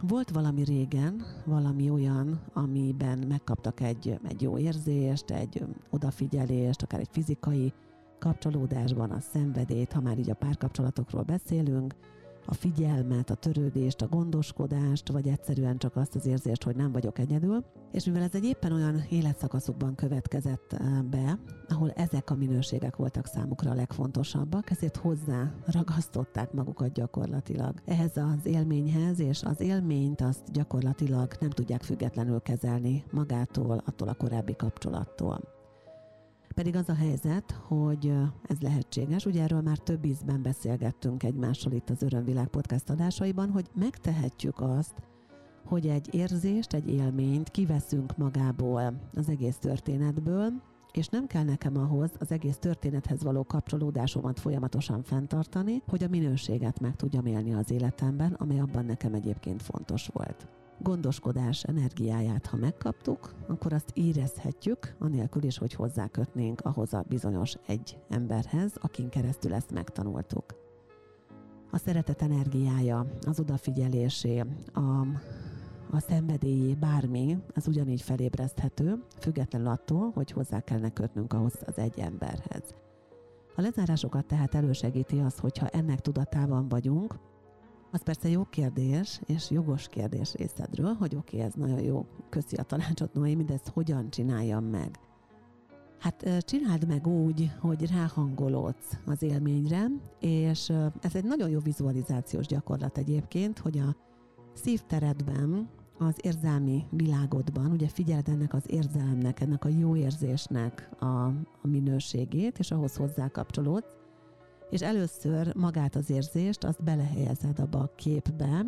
volt 0.08 0.30
valami 0.30 0.64
régen, 0.64 1.22
valami 1.44 1.90
olyan, 1.90 2.40
amiben 2.52 3.18
megkaptak 3.28 3.80
egy, 3.80 4.18
egy 4.28 4.42
jó 4.42 4.58
érzést, 4.58 5.30
egy 5.30 5.64
odafigyelést, 5.90 6.82
akár 6.82 7.00
egy 7.00 7.08
fizikai 7.10 7.72
kapcsolódásban 8.24 9.10
a 9.10 9.20
szenvedét, 9.20 9.92
ha 9.92 10.00
már 10.00 10.18
így 10.18 10.30
a 10.30 10.34
párkapcsolatokról 10.34 11.22
beszélünk, 11.22 11.94
a 12.46 12.54
figyelmet, 12.54 13.30
a 13.30 13.34
törődést, 13.34 14.02
a 14.02 14.08
gondoskodást, 14.08 15.08
vagy 15.08 15.28
egyszerűen 15.28 15.78
csak 15.78 15.96
azt 15.96 16.14
az 16.14 16.26
érzést, 16.26 16.62
hogy 16.62 16.76
nem 16.76 16.92
vagyok 16.92 17.18
egyedül. 17.18 17.64
És 17.92 18.04
mivel 18.04 18.22
ez 18.22 18.34
egy 18.34 18.44
éppen 18.44 18.72
olyan 18.72 19.04
életszakaszukban 19.10 19.94
következett 19.94 20.72
eh, 20.72 21.02
be, 21.02 21.38
ahol 21.68 21.90
ezek 21.90 22.30
a 22.30 22.34
minőségek 22.34 22.96
voltak 22.96 23.26
számukra 23.26 23.70
a 23.70 23.74
legfontosabbak, 23.74 24.70
ezért 24.70 24.96
hozzá 24.96 25.52
ragasztották 25.66 26.52
magukat 26.52 26.92
gyakorlatilag 26.92 27.74
ehhez 27.84 28.16
az 28.16 28.46
élményhez, 28.46 29.20
és 29.20 29.42
az 29.42 29.60
élményt 29.60 30.20
azt 30.20 30.52
gyakorlatilag 30.52 31.32
nem 31.40 31.50
tudják 31.50 31.82
függetlenül 31.82 32.40
kezelni 32.40 33.04
magától, 33.10 33.82
attól 33.86 34.08
a 34.08 34.14
korábbi 34.14 34.56
kapcsolattól. 34.56 35.54
Pedig 36.54 36.76
az 36.76 36.88
a 36.88 36.94
helyzet, 36.94 37.52
hogy 37.66 38.12
ez 38.42 38.60
lehetséges, 38.60 39.26
ugye 39.26 39.42
erről 39.42 39.60
már 39.60 39.78
több 39.78 40.04
ízben 40.04 40.42
beszélgettünk 40.42 41.22
egymással 41.22 41.72
itt 41.72 41.90
az 41.90 42.02
Örömvilág 42.02 42.46
podcast 42.46 42.90
adásaiban, 42.90 43.50
hogy 43.50 43.70
megtehetjük 43.74 44.60
azt, 44.60 44.94
hogy 45.64 45.86
egy 45.86 46.14
érzést, 46.14 46.72
egy 46.72 46.88
élményt 46.88 47.50
kiveszünk 47.50 48.16
magából 48.16 49.10
az 49.14 49.28
egész 49.28 49.56
történetből, 49.56 50.52
és 50.92 51.08
nem 51.08 51.26
kell 51.26 51.44
nekem 51.44 51.76
ahhoz 51.76 52.10
az 52.18 52.30
egész 52.30 52.58
történethez 52.58 53.22
való 53.22 53.44
kapcsolódásomat 53.44 54.40
folyamatosan 54.40 55.02
fenntartani, 55.02 55.82
hogy 55.86 56.04
a 56.04 56.08
minőséget 56.08 56.80
meg 56.80 56.96
tudjam 56.96 57.26
élni 57.26 57.54
az 57.54 57.70
életemben, 57.70 58.32
amely 58.32 58.60
abban 58.60 58.84
nekem 58.84 59.14
egyébként 59.14 59.62
fontos 59.62 60.06
volt 60.06 60.46
gondoskodás 60.78 61.62
energiáját, 61.62 62.46
ha 62.46 62.56
megkaptuk, 62.56 63.34
akkor 63.46 63.72
azt 63.72 63.90
érezhetjük, 63.94 64.94
anélkül 64.98 65.42
is, 65.42 65.58
hogy 65.58 65.72
hozzákötnénk 65.72 66.60
ahhoz 66.60 66.94
a 66.94 67.04
bizonyos 67.08 67.54
egy 67.66 67.98
emberhez, 68.08 68.72
akin 68.80 69.08
keresztül 69.08 69.54
ezt 69.54 69.72
megtanultuk. 69.72 70.44
A 71.70 71.78
szeretet 71.78 72.22
energiája, 72.22 73.06
az 73.26 73.40
odafigyelésé, 73.40 74.44
a, 74.72 75.00
a 75.90 75.98
szenvedélyé, 75.98 76.74
bármi, 76.74 77.38
az 77.54 77.68
ugyanígy 77.68 78.02
felébreszthető, 78.02 79.04
függetlenül 79.20 79.68
attól, 79.68 80.10
hogy 80.14 80.30
hozzá 80.30 80.60
kellene 80.60 80.90
kötnünk 80.90 81.32
ahhoz 81.32 81.54
az 81.66 81.78
egy 81.78 81.98
emberhez. 81.98 82.74
A 83.56 83.60
lezárásokat 83.60 84.26
tehát 84.26 84.54
elősegíti 84.54 85.18
az, 85.18 85.38
hogyha 85.38 85.68
ennek 85.68 86.00
tudatában 86.00 86.68
vagyunk, 86.68 87.14
az 87.94 88.02
persze 88.02 88.28
jó 88.28 88.44
kérdés, 88.50 89.20
és 89.26 89.50
jogos 89.50 89.88
kérdés 89.88 90.34
részedről, 90.34 90.92
hogy 90.92 91.16
oké, 91.16 91.36
okay, 91.36 91.48
ez 91.48 91.54
nagyon 91.54 91.82
jó, 91.82 92.06
köszi 92.28 92.56
a 92.56 92.62
tanácsot, 92.62 93.14
Noémi, 93.14 93.44
de 93.44 93.52
ezt 93.52 93.68
hogyan 93.68 94.10
csináljam 94.10 94.64
meg? 94.64 94.98
Hát 95.98 96.44
csináld 96.44 96.86
meg 96.86 97.06
úgy, 97.06 97.50
hogy 97.60 97.90
ráhangolódsz 97.90 98.98
az 99.06 99.22
élményre, 99.22 99.86
és 100.20 100.72
ez 101.00 101.14
egy 101.14 101.24
nagyon 101.24 101.48
jó 101.48 101.58
vizualizációs 101.58 102.46
gyakorlat 102.46 102.98
egyébként, 102.98 103.58
hogy 103.58 103.78
a 103.78 103.96
szívteredben, 104.52 105.68
az 105.98 106.14
érzelmi 106.20 106.84
világodban, 106.90 107.70
ugye 107.70 107.88
figyeld 107.88 108.28
ennek 108.28 108.54
az 108.54 108.64
érzelemnek, 108.66 109.40
ennek 109.40 109.64
a 109.64 109.68
jó 109.68 109.96
érzésnek 109.96 110.90
a, 110.98 111.26
a 111.62 111.66
minőségét, 111.66 112.58
és 112.58 112.70
ahhoz 112.70 112.96
hozzá 112.96 113.28
kapcsolódsz, 113.28 113.94
és 114.70 114.80
először 114.80 115.54
magát 115.54 115.96
az 115.96 116.10
érzést, 116.10 116.64
azt 116.64 116.82
belehelyezed 116.82 117.58
abba 117.58 117.78
a 117.78 117.92
képbe, 117.96 118.66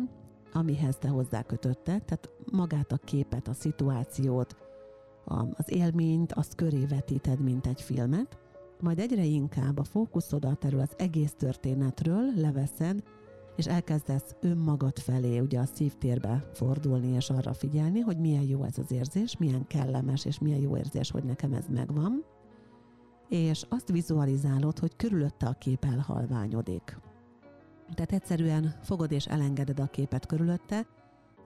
amihez 0.53 0.97
te 0.97 1.07
hozzákötötted, 1.07 2.03
tehát 2.03 2.29
magát 2.51 2.91
a 2.91 2.97
képet, 2.97 3.47
a 3.47 3.53
szituációt, 3.53 4.55
az 5.53 5.71
élményt, 5.71 6.33
azt 6.33 6.55
köré 6.55 6.85
vetíted, 6.85 7.39
mint 7.39 7.67
egy 7.67 7.81
filmet, 7.81 8.37
majd 8.79 8.99
egyre 8.99 9.23
inkább 9.23 9.77
a 9.77 9.83
fókuszodat 9.83 10.65
erről 10.65 10.79
az 10.79 10.93
egész 10.97 11.33
történetről 11.37 12.31
leveszed, 12.35 13.03
és 13.55 13.65
elkezdesz 13.65 14.35
önmagad 14.41 14.99
felé, 14.99 15.39
ugye 15.39 15.59
a 15.59 15.65
szívtérbe 15.65 16.49
fordulni, 16.53 17.15
és 17.15 17.29
arra 17.29 17.53
figyelni, 17.53 17.99
hogy 17.99 18.17
milyen 18.17 18.43
jó 18.43 18.63
ez 18.63 18.77
az 18.77 18.91
érzés, 18.91 19.37
milyen 19.37 19.67
kellemes, 19.67 20.25
és 20.25 20.39
milyen 20.39 20.59
jó 20.59 20.77
érzés, 20.77 21.11
hogy 21.11 21.23
nekem 21.23 21.53
ez 21.53 21.65
megvan, 21.69 22.25
és 23.29 23.65
azt 23.69 23.91
vizualizálod, 23.91 24.79
hogy 24.79 24.95
körülötte 24.95 25.47
a 25.47 25.57
kép 25.59 25.83
elhalványodik. 25.83 26.97
Tehát 27.93 28.11
egyszerűen 28.11 28.75
fogod 28.83 29.11
és 29.11 29.25
elengeded 29.25 29.79
a 29.79 29.85
képet 29.85 30.25
körülötte, 30.25 30.85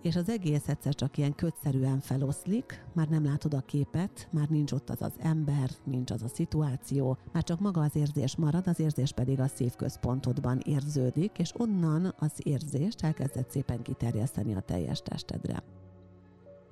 és 0.01 0.15
az 0.15 0.29
egész 0.29 0.67
egyszer 0.67 0.95
csak 0.95 1.17
ilyen 1.17 1.35
kötszerűen 1.35 1.99
feloszlik, 1.99 2.85
már 2.93 3.07
nem 3.07 3.23
látod 3.23 3.53
a 3.53 3.61
képet, 3.61 4.27
már 4.31 4.49
nincs 4.49 4.71
ott 4.71 4.89
az 4.89 5.01
az 5.01 5.13
ember, 5.19 5.69
nincs 5.83 6.11
az 6.11 6.21
a 6.21 6.27
szituáció, 6.27 7.17
már 7.31 7.43
csak 7.43 7.59
maga 7.59 7.81
az 7.81 7.95
érzés 7.95 8.35
marad, 8.35 8.67
az 8.67 8.79
érzés 8.79 9.11
pedig 9.11 9.39
a 9.39 9.47
szívközpontodban 9.47 10.59
érződik, 10.65 11.39
és 11.39 11.53
onnan 11.57 12.13
az 12.19 12.31
érzést 12.37 13.03
elkezdett 13.03 13.49
szépen 13.49 13.81
kiterjeszteni 13.81 14.53
a 14.53 14.59
teljes 14.59 15.01
testedre. 15.01 15.63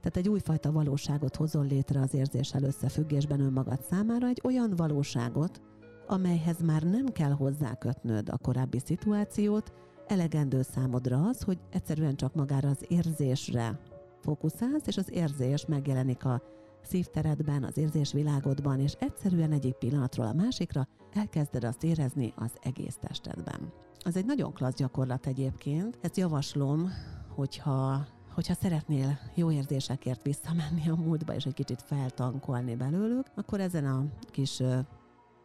Tehát 0.01 0.17
egy 0.17 0.29
újfajta 0.29 0.71
valóságot 0.71 1.35
hozol 1.35 1.65
létre 1.65 1.99
az 1.99 2.13
érzéssel 2.13 2.63
összefüggésben 2.63 3.39
önmagad 3.39 3.81
számára, 3.89 4.27
egy 4.27 4.41
olyan 4.43 4.73
valóságot, 4.75 5.61
amelyhez 6.07 6.61
már 6.61 6.83
nem 6.83 7.05
kell 7.05 7.31
hozzákötnöd 7.31 8.29
a 8.29 8.37
korábbi 8.37 8.79
szituációt, 8.79 9.73
elegendő 10.07 10.61
számodra 10.61 11.27
az, 11.27 11.41
hogy 11.41 11.57
egyszerűen 11.71 12.15
csak 12.15 12.35
magára 12.35 12.69
az 12.69 12.85
érzésre 12.87 13.79
fókuszálsz, 14.21 14.87
és 14.87 14.97
az 14.97 15.11
érzés 15.11 15.65
megjelenik 15.65 16.25
a 16.25 16.41
szívteredben, 16.81 17.63
az 17.63 17.77
érzésvilágodban, 17.77 18.79
és 18.79 18.93
egyszerűen 18.99 19.51
egyik 19.51 19.73
pillanatról 19.73 20.25
a 20.25 20.33
másikra 20.33 20.87
elkezded 21.13 21.63
azt 21.63 21.83
érezni 21.83 22.33
az 22.35 22.51
egész 22.61 22.97
testedben. 23.01 23.73
Az 23.99 24.15
egy 24.15 24.25
nagyon 24.25 24.53
klassz 24.53 24.75
gyakorlat 24.75 25.25
egyébként. 25.25 25.97
Ezt 26.01 26.17
javaslom, 26.17 26.89
hogyha 27.35 28.05
hogyha 28.39 28.53
szeretnél 28.53 29.19
jó 29.35 29.51
érzésekért 29.51 30.23
visszamenni 30.23 30.89
a 30.89 30.95
múltba, 30.95 31.35
és 31.35 31.45
egy 31.45 31.53
kicsit 31.53 31.81
feltankolni 31.81 32.75
belőlük, 32.75 33.25
akkor 33.35 33.59
ezen 33.59 33.85
a 33.85 34.05
kis 34.31 34.59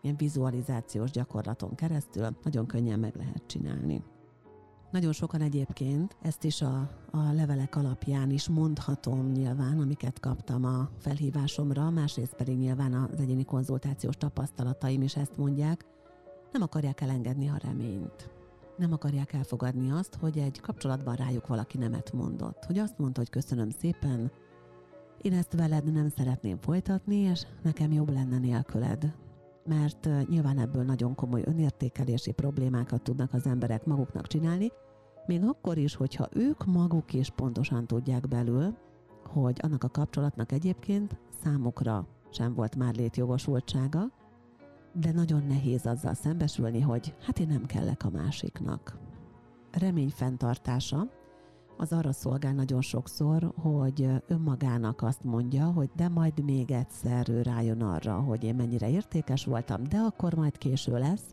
ilyen 0.03 0.17
vizualizációs 0.17 1.11
gyakorlaton 1.11 1.75
keresztül 1.75 2.29
nagyon 2.43 2.67
könnyen 2.67 2.99
meg 2.99 3.17
lehet 3.17 3.43
csinálni. 3.47 4.03
Nagyon 4.91 5.13
sokan 5.13 5.41
egyébként 5.41 6.17
ezt 6.23 6.45
is 6.45 6.63
a, 6.63 6.91
a 7.11 7.33
levelek 7.33 7.77
alapján 7.77 8.31
is 8.31 8.49
mondhatom 8.49 9.31
nyilván, 9.33 9.81
amiket 9.81 10.21
kaptam 10.21 10.65
a 10.65 10.89
felhívásomra, 10.99 11.91
másrészt 11.91 12.35
pedig 12.35 12.59
nyilván 12.59 12.93
az 12.93 13.21
egyéni 13.21 13.45
konzultációs 13.45 14.17
tapasztalataim 14.17 15.03
is 15.03 15.17
ezt 15.17 15.37
mondják, 15.37 15.85
nem 16.53 16.63
akarják 16.63 17.01
elengedni 17.01 17.49
a 17.49 17.59
reményt. 17.63 18.34
Nem 18.77 18.93
akarják 18.93 19.33
elfogadni 19.33 19.91
azt, 19.91 20.15
hogy 20.15 20.39
egy 20.39 20.61
kapcsolatban 20.61 21.15
rájuk 21.15 21.47
valaki 21.47 21.79
nemet 21.79 22.13
mondott. 22.13 22.65
Hogy 22.65 22.79
azt 22.79 22.99
mondta, 22.99 23.21
hogy 23.21 23.31
köszönöm 23.31 23.71
szépen, 23.71 24.31
én 25.23 25.33
ezt 25.33 25.53
veled 25.53 25.93
nem 25.93 26.09
szeretném 26.09 26.59
folytatni, 26.61 27.17
és 27.17 27.47
nekem 27.63 27.93
jobb 27.93 28.13
lenne 28.13 28.39
nélküled 28.39 29.15
mert 29.67 30.09
nyilván 30.29 30.59
ebből 30.59 30.83
nagyon 30.83 31.15
komoly 31.15 31.43
önértékelési 31.45 32.33
problémákat 32.33 33.03
tudnak 33.03 33.33
az 33.33 33.47
emberek 33.47 33.85
maguknak 33.85 34.27
csinálni, 34.27 34.73
még 35.27 35.43
akkor 35.45 35.79
is, 35.79 35.95
hogyha 35.95 36.29
ők 36.33 36.65
maguk 36.65 37.13
is 37.13 37.31
pontosan 37.31 37.87
tudják 37.87 38.29
belül, 38.29 38.77
hogy 39.25 39.59
annak 39.63 39.85
a 39.85 39.89
kapcsolatnak 39.89 40.53
egyébként 40.53 41.19
számukra 41.43 42.07
sem 42.31 42.55
volt 42.55 42.77
már 42.77 42.95
létjogosultsága, 42.95 44.11
de 44.95 45.13
nagyon 45.13 45.43
nehéz 45.47 45.87
azzal 45.87 46.15
szembesülni, 46.15 46.81
hogy 46.81 47.15
hát 47.21 47.39
én 47.39 47.47
nem 47.47 47.67
kellek 47.67 48.05
a 48.05 48.11
másiknak. 48.11 48.99
Remény 49.71 50.11
fenntartása 50.11 51.07
az 51.77 51.93
arra 51.93 52.13
szolgál 52.13 52.53
nagyon 52.53 52.81
sokszor, 52.81 53.53
hogy 53.57 54.09
önmagának 54.27 55.03
azt 55.03 55.25
mondja, 55.25 55.65
hogy 55.65 55.91
de 55.97 56.09
majd 56.09 56.45
még 56.45 56.71
egyszer 56.71 57.29
ő 57.29 57.43
rájön 57.43 57.83
arra, 57.83 58.15
hogy 58.15 58.45
én 58.45 58.55
mennyire 58.55 58.91
értékes 58.91 59.45
voltam, 59.45 59.85
de 59.85 59.97
akkor 59.97 60.35
majd 60.35 60.59
késő 60.59 60.99
lesz, 60.99 61.25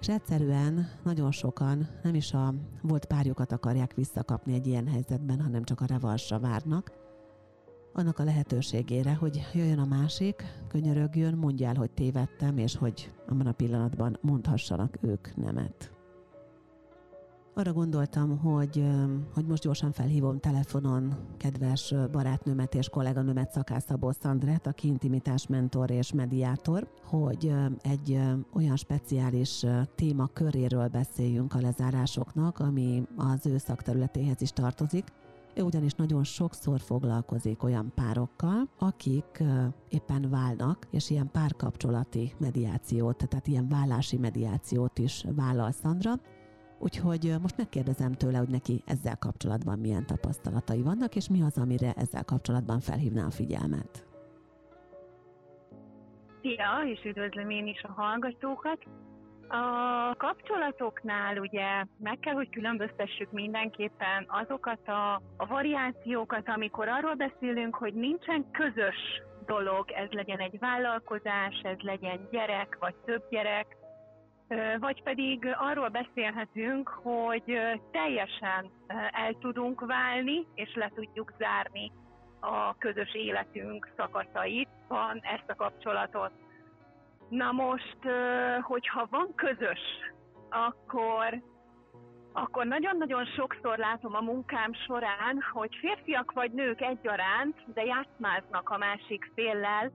és 0.00 0.08
egyszerűen 0.08 0.88
nagyon 1.04 1.30
sokan 1.30 1.88
nem 2.02 2.14
is 2.14 2.32
a 2.32 2.54
volt 2.82 3.04
párjukat 3.04 3.52
akarják 3.52 3.94
visszakapni 3.94 4.54
egy 4.54 4.66
ilyen 4.66 4.86
helyzetben, 4.86 5.40
hanem 5.40 5.64
csak 5.64 5.80
a 5.80 5.86
revansra 5.86 6.38
várnak, 6.38 6.92
annak 7.92 8.18
a 8.18 8.24
lehetőségére, 8.24 9.14
hogy 9.14 9.46
jöjjön 9.54 9.78
a 9.78 9.84
másik, 9.84 10.44
könyörögjön, 10.68 11.34
mondjál, 11.34 11.74
hogy 11.74 11.90
tévedtem, 11.90 12.58
és 12.58 12.76
hogy 12.76 13.12
abban 13.28 13.46
a 13.46 13.52
pillanatban 13.52 14.18
mondhassanak 14.20 14.98
ők 15.00 15.36
nemet. 15.36 15.92
Arra 17.54 17.72
gondoltam, 17.72 18.38
hogy, 18.38 18.84
hogy 19.34 19.46
most 19.46 19.62
gyorsan 19.62 19.92
felhívom 19.92 20.38
telefonon 20.38 21.14
kedves 21.36 21.94
barátnőmet 22.12 22.74
és 22.74 22.88
kolléganőmet 22.88 23.52
Szakász 23.52 23.84
Szabó 23.84 24.10
Szandrát, 24.10 24.66
aki 24.66 24.86
intimitás 24.86 25.46
mentor 25.46 25.90
és 25.90 26.12
mediátor, 26.12 26.88
hogy 27.04 27.52
egy 27.80 28.20
olyan 28.52 28.76
speciális 28.76 29.66
téma 29.94 30.26
köréről 30.26 30.88
beszéljünk 30.88 31.54
a 31.54 31.60
lezárásoknak, 31.60 32.58
ami 32.58 33.02
az 33.16 33.46
ő 33.46 33.58
szakterületéhez 33.58 34.40
is 34.40 34.50
tartozik, 34.50 35.04
ő 35.54 35.62
ugyanis 35.62 35.92
nagyon 35.92 36.24
sokszor 36.24 36.80
foglalkozik 36.80 37.62
olyan 37.62 37.92
párokkal, 37.94 38.68
akik 38.78 39.42
éppen 39.88 40.30
válnak, 40.30 40.86
és 40.90 41.10
ilyen 41.10 41.30
párkapcsolati 41.32 42.32
mediációt, 42.38 43.28
tehát 43.28 43.46
ilyen 43.46 43.68
vállási 43.68 44.16
mediációt 44.16 44.98
is 44.98 45.24
vállal 45.36 45.70
Szandra, 45.70 46.12
Úgyhogy 46.82 47.34
most 47.40 47.56
megkérdezem 47.56 48.12
tőle, 48.12 48.38
hogy 48.38 48.48
neki 48.48 48.82
ezzel 48.86 49.16
kapcsolatban 49.18 49.78
milyen 49.78 50.06
tapasztalatai 50.06 50.82
vannak, 50.82 51.16
és 51.16 51.28
mi 51.28 51.42
az, 51.42 51.58
amire 51.58 51.92
ezzel 51.92 52.24
kapcsolatban 52.24 52.80
felhívná 52.80 53.24
a 53.26 53.30
figyelmet. 53.30 54.06
Szia, 56.40 56.82
és 56.92 57.04
üdvözlöm 57.04 57.50
én 57.50 57.66
is 57.66 57.82
a 57.82 57.92
hallgatókat. 57.92 58.78
A 59.52 60.14
kapcsolatoknál 60.16 61.38
ugye 61.38 61.84
meg 61.98 62.18
kell, 62.18 62.34
hogy 62.34 62.50
különböztessük 62.50 63.30
mindenképpen 63.30 64.26
azokat 64.28 64.88
a, 64.88 65.14
a 65.36 65.46
variációkat, 65.46 66.48
amikor 66.48 66.88
arról 66.88 67.14
beszélünk, 67.14 67.74
hogy 67.74 67.94
nincsen 67.94 68.50
közös 68.50 69.22
dolog, 69.46 69.90
ez 69.90 70.08
legyen 70.10 70.38
egy 70.38 70.58
vállalkozás, 70.58 71.60
ez 71.62 71.78
legyen 71.78 72.28
gyerek, 72.30 72.76
vagy 72.80 72.94
több 72.94 73.22
gyerek, 73.30 73.76
vagy 74.78 75.02
pedig 75.02 75.46
arról 75.58 75.88
beszélhetünk, 75.88 76.88
hogy 76.88 77.58
teljesen 77.90 78.70
el 79.10 79.36
tudunk 79.40 79.80
válni, 79.86 80.46
és 80.54 80.74
le 80.74 80.90
tudjuk 80.94 81.32
zárni 81.38 81.92
a 82.40 82.78
közös 82.78 83.14
életünk 83.14 83.88
szakaszait, 83.96 84.68
van 84.88 85.20
ezt 85.22 85.50
a 85.50 85.54
kapcsolatot. 85.54 86.32
Na 87.30 87.52
most, 87.52 87.98
hogyha 88.60 89.06
van 89.10 89.34
közös, 89.34 89.80
akkor 90.50 91.42
akkor 92.32 92.66
nagyon-nagyon 92.66 93.24
sokszor 93.24 93.78
látom 93.78 94.14
a 94.14 94.20
munkám 94.20 94.72
során, 94.72 95.40
hogy 95.52 95.76
férfiak 95.80 96.32
vagy 96.32 96.52
nők 96.52 96.80
egyaránt, 96.80 97.56
de 97.74 97.84
játszmáznak 97.84 98.68
a 98.68 98.78
másik 98.78 99.30
féllel, 99.34 99.92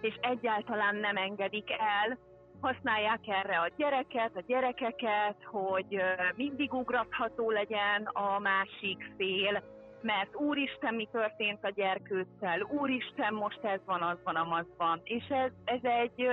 és 0.00 0.14
egyáltalán 0.20 0.96
nem 0.96 1.16
engedik 1.16 1.70
el, 1.70 2.18
használják 2.60 3.20
erre 3.26 3.58
a 3.58 3.70
gyereket, 3.76 4.36
a 4.36 4.44
gyerekeket, 4.46 5.36
hogy 5.44 6.02
mindig 6.36 6.72
ugratható 6.72 7.50
legyen 7.50 8.02
a 8.12 8.38
másik 8.38 9.12
fél, 9.16 9.62
mert 10.02 10.36
úristen, 10.36 10.94
mi 10.94 11.08
történt 11.12 11.64
a 11.64 11.70
gyerkőccel, 11.70 12.60
úristen, 12.62 13.34
most 13.34 13.64
ez 13.64 13.80
van, 13.84 14.02
az 14.02 14.18
van, 14.24 14.36
amaz 14.36 14.66
van. 14.76 15.00
És 15.04 15.24
ez, 15.28 15.50
ez 15.64 15.80
egy 15.82 16.28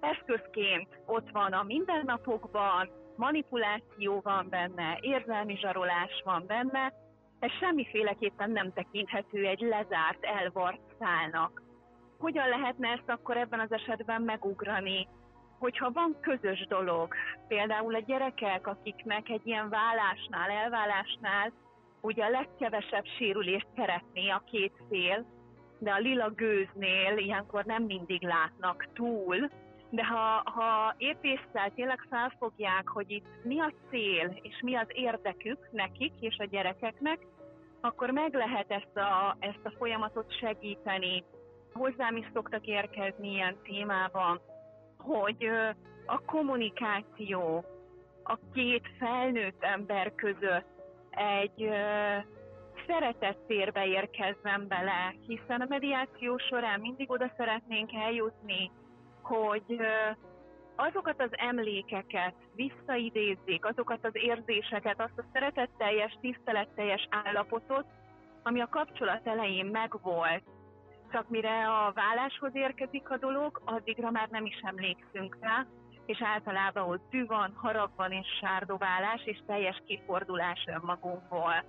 eszközként 0.00 0.88
ott 1.06 1.30
van 1.30 1.52
a 1.52 1.62
mindennapokban, 1.62 2.90
manipuláció 3.16 4.20
van 4.22 4.46
benne, 4.50 4.98
érzelmi 5.00 5.56
zsarolás 5.56 6.22
van 6.24 6.44
benne, 6.46 6.92
ez 7.38 7.50
semmiféleképpen 7.50 8.50
nem 8.50 8.72
tekinthető 8.72 9.46
egy 9.46 9.60
lezárt, 9.60 10.24
elvart 10.24 10.80
szálnak. 10.98 11.62
Hogyan 12.18 12.48
lehetne 12.48 12.88
ezt 12.88 13.08
akkor 13.08 13.36
ebben 13.36 13.60
az 13.60 13.72
esetben 13.72 14.22
megugrani? 14.22 15.08
hogyha 15.58 15.90
van 15.90 16.16
közös 16.20 16.66
dolog, 16.68 17.14
például 17.48 17.94
a 17.94 18.04
gyerekek, 18.06 18.66
akiknek 18.66 19.28
egy 19.28 19.46
ilyen 19.46 19.68
vállásnál, 19.68 20.50
elvállásnál 20.50 21.52
ugye 22.00 22.24
a 22.24 22.30
legkevesebb 22.30 23.04
sérülést 23.18 23.66
szeretné 23.76 24.28
a 24.28 24.42
két 24.50 24.72
fél, 24.88 25.26
de 25.78 25.90
a 25.90 25.98
lila 25.98 26.30
gőznél 26.30 27.16
ilyenkor 27.16 27.64
nem 27.64 27.82
mindig 27.82 28.22
látnak 28.22 28.88
túl, 28.94 29.50
de 29.96 30.04
ha, 30.04 30.42
ha 30.44 30.94
épésszel 30.98 31.72
tényleg 31.74 32.06
felfogják, 32.10 32.88
hogy 32.88 33.10
itt 33.10 33.26
mi 33.44 33.60
a 33.60 33.72
cél, 33.90 34.38
és 34.42 34.60
mi 34.62 34.76
az 34.76 34.86
érdekük 34.88 35.68
nekik 35.70 36.12
és 36.20 36.36
a 36.38 36.44
gyerekeknek, 36.44 37.18
akkor 37.80 38.10
meg 38.10 38.34
lehet 38.34 38.70
ezt 38.70 38.96
a, 38.96 39.36
ezt 39.38 39.64
a 39.64 39.74
folyamatot 39.78 40.38
segíteni. 40.38 41.24
Hozzám 41.72 42.16
is 42.16 42.26
szoktak 42.32 42.66
érkezni 42.66 43.28
ilyen 43.28 43.56
témában, 43.62 44.40
hogy 44.98 45.48
a 46.06 46.24
kommunikáció 46.24 47.64
a 48.24 48.38
két 48.54 48.88
felnőtt 48.98 49.62
ember 49.62 50.14
között 50.14 50.68
egy 51.10 51.70
szeretettérbe 52.86 53.86
érkezzen 53.86 54.68
bele, 54.68 55.14
hiszen 55.26 55.60
a 55.60 55.66
mediáció 55.68 56.38
során 56.38 56.80
mindig 56.80 57.10
oda 57.10 57.32
szeretnénk 57.36 57.90
eljutni, 57.92 58.70
hogy 59.26 59.80
azokat 60.76 61.22
az 61.22 61.30
emlékeket 61.30 62.34
visszaidézzék, 62.54 63.64
azokat 63.64 64.04
az 64.04 64.10
érzéseket, 64.12 65.00
azt 65.00 65.18
a 65.18 65.24
szeretetteljes, 65.32 66.18
tiszteletteljes 66.20 67.08
állapotot, 67.10 67.86
ami 68.42 68.60
a 68.60 68.68
kapcsolat 68.68 69.26
elején 69.26 69.66
megvolt. 69.66 70.42
Csak 71.12 71.28
mire 71.28 71.68
a 71.68 71.92
válláshoz 71.92 72.54
érkezik 72.54 73.10
a 73.10 73.16
dolog, 73.16 73.60
addigra 73.64 74.10
már 74.10 74.28
nem 74.28 74.46
is 74.46 74.60
emlékszünk 74.62 75.36
rá, 75.40 75.66
és 76.06 76.22
általában 76.22 76.88
ott 76.88 77.10
tű 77.10 77.26
van, 77.26 77.52
harag 77.56 77.90
van 77.96 78.12
és 78.12 78.26
sárdoválás, 78.40 79.22
és 79.24 79.38
teljes 79.46 79.82
kifordulás 79.86 80.64
önmagunkból. 80.66 81.64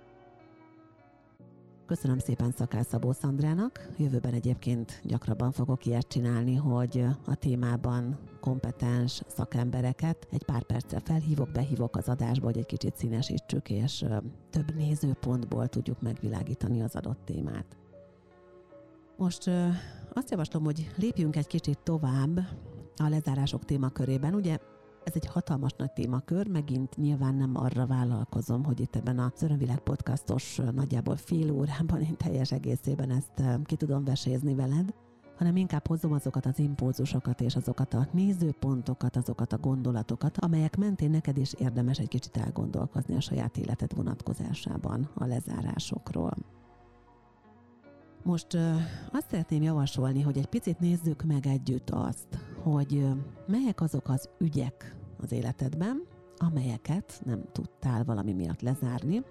Köszönöm 1.88 2.18
szépen 2.18 2.50
Szakály 2.50 2.82
Szabó 2.82 3.12
Szandrának. 3.12 3.88
Jövőben 3.96 4.32
egyébként 4.32 5.00
gyakrabban 5.04 5.52
fogok 5.52 5.86
ilyet 5.86 6.08
csinálni, 6.08 6.54
hogy 6.54 7.04
a 7.26 7.34
témában 7.34 8.18
kompetens 8.40 9.22
szakembereket 9.26 10.28
egy 10.30 10.44
pár 10.44 10.62
perccel 10.62 11.00
felhívok, 11.00 11.52
behívok 11.52 11.96
az 11.96 12.08
adásba, 12.08 12.46
hogy 12.46 12.58
egy 12.58 12.66
kicsit 12.66 12.96
színesítsük, 12.96 13.70
és 13.70 14.04
több 14.50 14.74
nézőpontból 14.74 15.68
tudjuk 15.68 16.00
megvilágítani 16.00 16.82
az 16.82 16.96
adott 16.96 17.24
témát. 17.24 17.76
Most 19.16 19.50
azt 20.12 20.30
javaslom, 20.30 20.64
hogy 20.64 20.90
lépjünk 20.96 21.36
egy 21.36 21.46
kicsit 21.46 21.78
tovább 21.78 22.38
a 22.96 23.08
lezárások 23.08 23.64
témakörében. 23.64 24.34
Ugye 24.34 24.58
ez 25.08 25.14
egy 25.14 25.26
hatalmas 25.26 25.72
nagy 25.76 25.92
témakör, 25.92 26.48
megint 26.48 26.96
nyilván 26.96 27.34
nem 27.34 27.56
arra 27.56 27.86
vállalkozom, 27.86 28.64
hogy 28.64 28.80
itt 28.80 28.96
ebben 28.96 29.18
a 29.18 29.32
Örömvilág 29.40 29.78
podcastos 29.78 30.60
nagyjából 30.74 31.16
fél 31.16 31.50
órában 31.50 32.00
én 32.00 32.16
teljes 32.16 32.52
egészében 32.52 33.10
ezt 33.10 33.64
ki 33.64 33.76
tudom 33.76 34.04
vesézni 34.04 34.54
veled, 34.54 34.94
hanem 35.36 35.56
inkább 35.56 35.86
hozom 35.86 36.12
azokat 36.12 36.46
az 36.46 36.58
impulzusokat 36.58 37.40
és 37.40 37.56
azokat 37.56 37.94
a 37.94 38.08
nézőpontokat, 38.12 39.16
azokat 39.16 39.52
a 39.52 39.58
gondolatokat, 39.58 40.38
amelyek 40.38 40.76
mentén 40.76 41.10
neked 41.10 41.36
is 41.36 41.52
érdemes 41.52 41.98
egy 41.98 42.08
kicsit 42.08 42.36
elgondolkozni 42.36 43.16
a 43.16 43.20
saját 43.20 43.56
életed 43.56 43.94
vonatkozásában 43.96 45.10
a 45.14 45.24
lezárásokról. 45.24 46.34
Most 48.22 48.54
azt 49.12 49.30
szeretném 49.30 49.62
javasolni, 49.62 50.22
hogy 50.22 50.38
egy 50.38 50.46
picit 50.46 50.80
nézzük 50.80 51.22
meg 51.22 51.46
együtt 51.46 51.90
azt, 51.90 52.26
hogy 52.62 53.06
melyek 53.46 53.80
azok 53.80 54.08
az 54.08 54.28
ügyek 54.38 54.96
az 55.22 55.32
életedben, 55.32 56.02
amelyeket 56.36 57.20
nem 57.24 57.42
tudtál 57.52 58.04
valami 58.04 58.32
miatt 58.32 58.60
lezárni, 58.60 59.22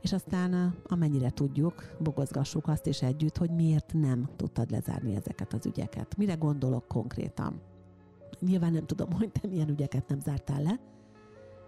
és 0.00 0.12
aztán 0.12 0.74
amennyire 0.86 1.30
tudjuk, 1.30 1.96
bogozgassuk 1.98 2.68
azt 2.68 2.86
is 2.86 3.02
együtt, 3.02 3.36
hogy 3.36 3.50
miért 3.50 3.92
nem 3.92 4.28
tudtad 4.36 4.70
lezárni 4.70 5.14
ezeket 5.14 5.52
az 5.52 5.66
ügyeket. 5.66 6.16
Mire 6.16 6.34
gondolok 6.34 6.88
konkrétan? 6.88 7.60
Nyilván 8.40 8.72
nem 8.72 8.86
tudom, 8.86 9.12
hogy 9.12 9.32
te 9.32 9.48
milyen 9.48 9.68
ügyeket 9.68 10.08
nem 10.08 10.20
zártál 10.20 10.62
le, 10.62 10.80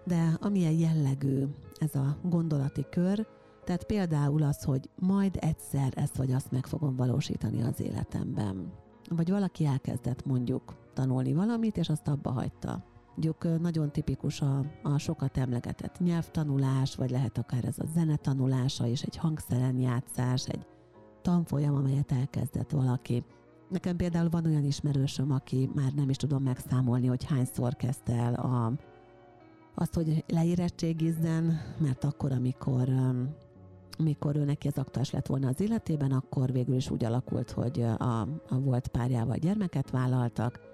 de 0.05 0.37
amilyen 0.41 0.71
jellegű 0.71 1.45
ez 1.79 1.95
a 1.95 2.17
gondolati 2.23 2.85
kör, 2.89 3.27
tehát 3.63 3.83
például 3.83 4.43
az, 4.43 4.63
hogy 4.63 4.89
majd 4.95 5.37
egyszer 5.39 5.93
ezt 5.95 6.15
vagy 6.15 6.31
azt 6.31 6.51
meg 6.51 6.65
fogom 6.65 6.95
valósítani 6.95 7.61
az 7.61 7.79
életemben. 7.79 8.71
Vagy 9.09 9.29
valaki 9.29 9.65
elkezdett 9.65 10.25
mondjuk 10.25 10.75
tanulni 10.93 11.33
valamit, 11.33 11.77
és 11.77 11.89
azt 11.89 12.07
abba 12.07 12.31
hagyta. 12.31 12.83
Mondjuk 13.21 13.61
nagyon 13.61 13.91
tipikus 13.91 14.41
a, 14.41 14.65
a 14.83 14.97
sokat 14.97 15.37
emlegetett 15.37 15.99
nyelvtanulás, 15.99 16.95
vagy 16.95 17.09
lehet 17.09 17.37
akár 17.37 17.65
ez 17.65 17.79
a 17.79 17.85
zenetanulása 17.93 18.85
is, 18.85 19.01
egy 19.01 19.15
hangszeren 19.15 19.79
játszás, 19.79 20.47
egy 20.47 20.65
tanfolyam, 21.21 21.75
amelyet 21.75 22.11
elkezdett 22.11 22.71
valaki. 22.71 23.23
Nekem 23.69 23.95
például 23.95 24.29
van 24.29 24.45
olyan 24.45 24.63
ismerősöm, 24.63 25.31
aki 25.31 25.69
már 25.75 25.91
nem 25.93 26.09
is 26.09 26.15
tudom 26.15 26.43
megszámolni, 26.43 27.07
hogy 27.07 27.25
hányszor 27.25 27.75
kezdte 27.75 28.13
el 28.13 28.33
a, 28.33 28.73
azt, 29.75 29.93
hogy 29.93 30.23
leérettségizzen, 30.27 31.59
mert 31.77 32.03
akkor, 32.03 32.31
amikor 32.31 32.89
mikor 33.97 34.35
ő 34.35 34.43
neki 34.43 34.67
az 34.67 34.77
aktuális 34.77 35.11
lett 35.11 35.27
volna 35.27 35.47
az 35.47 35.61
életében, 35.61 36.11
akkor 36.11 36.51
végül 36.51 36.75
is 36.75 36.89
úgy 36.89 37.05
alakult, 37.05 37.51
hogy 37.51 37.81
a, 37.81 38.21
a 38.49 38.59
volt 38.59 38.87
párjával 38.87 39.37
gyermeket 39.37 39.89
vállaltak, 39.89 40.68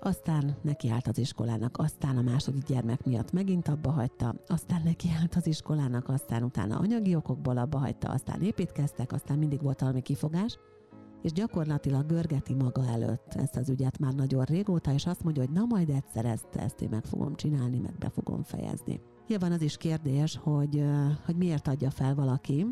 aztán 0.00 0.56
neki 0.62 0.90
állt 0.90 1.06
az 1.06 1.18
iskolának, 1.18 1.78
aztán 1.78 2.16
a 2.16 2.22
második 2.22 2.64
gyermek 2.64 3.04
miatt 3.04 3.32
megint 3.32 3.68
abba 3.68 3.90
hagyta, 3.90 4.34
aztán 4.46 4.80
neki 4.84 5.08
állt 5.20 5.34
az 5.34 5.46
iskolának, 5.46 6.08
aztán 6.08 6.42
utána 6.42 6.78
anyagi 6.78 7.14
okokból 7.14 7.56
abba 7.56 7.78
hagyta, 7.78 8.08
aztán 8.08 8.42
építkeztek, 8.42 9.12
aztán 9.12 9.38
mindig 9.38 9.62
volt 9.62 9.80
valami 9.80 10.00
kifogás, 10.00 10.58
és 11.22 11.32
gyakorlatilag 11.32 12.06
görgeti 12.06 12.54
maga 12.54 12.86
előtt 12.86 13.34
ezt 13.34 13.56
az 13.56 13.68
ügyet 13.68 13.98
már 13.98 14.12
nagyon 14.12 14.44
régóta, 14.44 14.92
és 14.92 15.06
azt 15.06 15.22
mondja, 15.22 15.42
hogy 15.42 15.52
na 15.52 15.64
majd 15.68 15.88
egyszer 15.88 16.24
ezt, 16.24 16.56
ezt 16.56 16.80
én 16.80 16.88
meg 16.90 17.04
fogom 17.04 17.34
csinálni, 17.34 17.78
meg 17.78 17.94
be 17.98 18.08
fogom 18.08 18.42
fejezni. 18.42 19.00
Nyilván 19.28 19.52
az 19.52 19.62
is 19.62 19.76
kérdés, 19.76 20.38
hogy, 20.42 20.84
hogy 21.24 21.36
miért 21.36 21.68
adja 21.68 21.90
fel 21.90 22.14
valaki, 22.14 22.66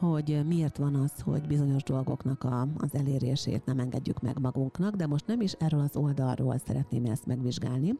hogy 0.00 0.40
miért 0.46 0.76
van 0.76 0.94
az, 0.94 1.12
hogy 1.24 1.46
bizonyos 1.46 1.82
dolgoknak 1.82 2.44
a, 2.44 2.68
az 2.78 2.94
elérését 2.94 3.64
nem 3.64 3.78
engedjük 3.78 4.20
meg 4.20 4.38
magunknak, 4.38 4.94
de 4.94 5.06
most 5.06 5.26
nem 5.26 5.40
is 5.40 5.52
erről 5.52 5.80
az 5.80 5.96
oldalról 5.96 6.58
szeretném 6.58 7.04
ezt 7.04 7.26
megvizsgálni, 7.26 7.98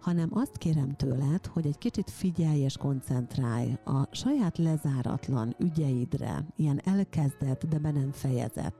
hanem 0.00 0.28
azt 0.32 0.56
kérem 0.56 0.96
tőled, 0.96 1.46
hogy 1.46 1.66
egy 1.66 1.78
kicsit 1.78 2.10
figyelj 2.10 2.58
és 2.58 2.76
koncentrálj 2.76 3.78
a 3.84 4.06
saját 4.10 4.58
lezáratlan 4.58 5.54
ügyeidre, 5.58 6.46
ilyen 6.56 6.80
elkezdett, 6.84 7.66
de 7.66 7.78
be 7.78 7.90
nem 7.90 8.10
fejezett, 8.12 8.76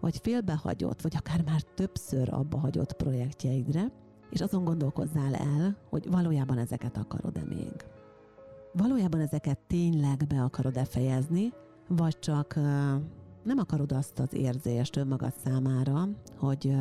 vagy 0.00 0.18
félbehagyott, 0.22 1.02
vagy 1.02 1.16
akár 1.16 1.42
már 1.44 1.62
többször 1.62 2.32
abba 2.32 2.58
hagyott 2.58 2.92
projektjeidre, 2.92 3.92
és 4.30 4.40
azon 4.40 4.64
gondolkozzál 4.64 5.34
el, 5.34 5.76
hogy 5.90 6.10
valójában 6.10 6.58
ezeket 6.58 6.96
akarod-e 6.96 7.44
még. 7.44 7.74
Valójában 8.72 9.20
ezeket 9.20 9.58
tényleg 9.58 10.26
be 10.28 10.42
akarod-e 10.42 10.84
fejezni, 10.84 11.52
vagy 11.88 12.18
csak 12.18 12.54
nem 13.42 13.58
akarod 13.58 13.92
azt 13.92 14.18
az 14.18 14.32
érzést 14.32 14.96
önmagad 14.96 15.32
számára, 15.44 16.08
hogy, 16.38 16.76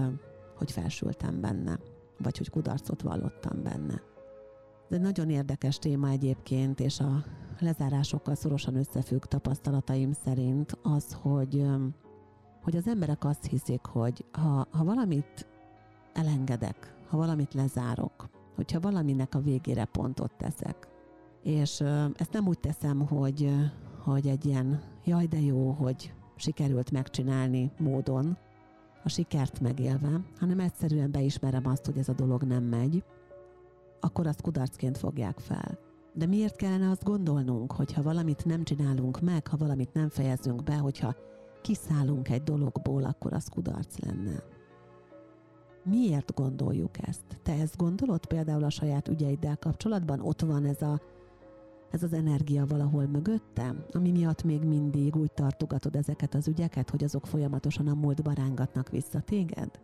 hogy 0.57 0.71
felsültem 0.71 1.41
benne, 1.41 1.79
vagy 2.17 2.37
hogy 2.37 2.49
kudarcot 2.49 3.01
vallottam 3.01 3.63
benne. 3.63 4.01
Egy 4.89 5.01
nagyon 5.01 5.29
érdekes 5.29 5.77
téma 5.77 6.09
egyébként, 6.09 6.79
és 6.79 6.99
a 6.99 7.23
lezárásokkal 7.59 8.35
szorosan 8.35 8.75
összefügg 8.75 9.23
tapasztalataim 9.23 10.11
szerint 10.11 10.77
az, 10.81 11.17
hogy, 11.21 11.65
hogy 12.63 12.75
az 12.75 12.87
emberek 12.87 13.25
azt 13.25 13.45
hiszik, 13.45 13.85
hogy 13.85 14.25
ha, 14.31 14.67
ha 14.71 14.83
valamit 14.83 15.47
elengedek, 16.13 16.95
ha 17.07 17.17
valamit 17.17 17.53
lezárok, 17.53 18.29
hogyha 18.55 18.79
valaminek 18.79 19.35
a 19.35 19.39
végére 19.39 19.85
pontot 19.85 20.31
teszek, 20.37 20.87
és 21.43 21.81
ezt 22.15 22.33
nem 22.33 22.47
úgy 22.47 22.59
teszem, 22.59 23.07
hogy, 23.07 23.53
hogy 24.03 24.27
egy 24.27 24.45
ilyen 24.45 24.81
jaj 25.03 25.25
de 25.25 25.39
jó, 25.39 25.71
hogy 25.71 26.13
sikerült 26.35 26.91
megcsinálni 26.91 27.71
módon, 27.77 28.37
a 29.03 29.09
sikert 29.09 29.59
megélve, 29.59 30.21
hanem 30.39 30.59
egyszerűen 30.59 31.11
beismerem 31.11 31.67
azt, 31.67 31.85
hogy 31.85 31.97
ez 31.97 32.09
a 32.09 32.13
dolog 32.13 32.43
nem 32.43 32.63
megy, 32.63 33.03
akkor 33.99 34.27
azt 34.27 34.41
kudarcként 34.41 34.97
fogják 34.97 35.39
fel. 35.39 35.79
De 36.13 36.25
miért 36.25 36.55
kellene 36.55 36.89
azt 36.89 37.03
gondolnunk, 37.03 37.71
hogy 37.71 37.93
ha 37.93 38.01
valamit 38.01 38.45
nem 38.45 38.63
csinálunk 38.63 39.21
meg, 39.21 39.47
ha 39.47 39.57
valamit 39.57 39.93
nem 39.93 40.09
fejezünk 40.09 40.63
be, 40.63 40.75
hogyha 40.75 41.15
kiszállunk 41.61 42.29
egy 42.29 42.43
dologból, 42.43 43.03
akkor 43.03 43.33
az 43.33 43.47
kudarc 43.47 43.97
lenne? 43.97 44.43
Miért 45.83 46.33
gondoljuk 46.33 47.07
ezt? 47.07 47.39
Te 47.43 47.53
ezt 47.53 47.77
gondolod 47.77 48.25
például 48.25 48.63
a 48.63 48.69
saját 48.69 49.07
ügyeiddel 49.07 49.57
kapcsolatban? 49.57 50.19
Ott 50.19 50.41
van 50.41 50.65
ez 50.65 50.81
a 50.81 51.01
ez 51.93 52.03
az 52.03 52.13
energia 52.13 52.65
valahol 52.65 53.05
mögöttem, 53.05 53.85
ami 53.91 54.11
miatt 54.11 54.43
még 54.43 54.63
mindig 54.63 55.15
úgy 55.15 55.31
tartogatod 55.31 55.95
ezeket 55.95 56.35
az 56.35 56.47
ügyeket, 56.47 56.89
hogy 56.89 57.03
azok 57.03 57.27
folyamatosan 57.27 57.87
a 57.87 57.93
múltba 57.93 58.31
rángatnak 58.31 58.89
vissza 58.89 59.19
téged? 59.19 59.79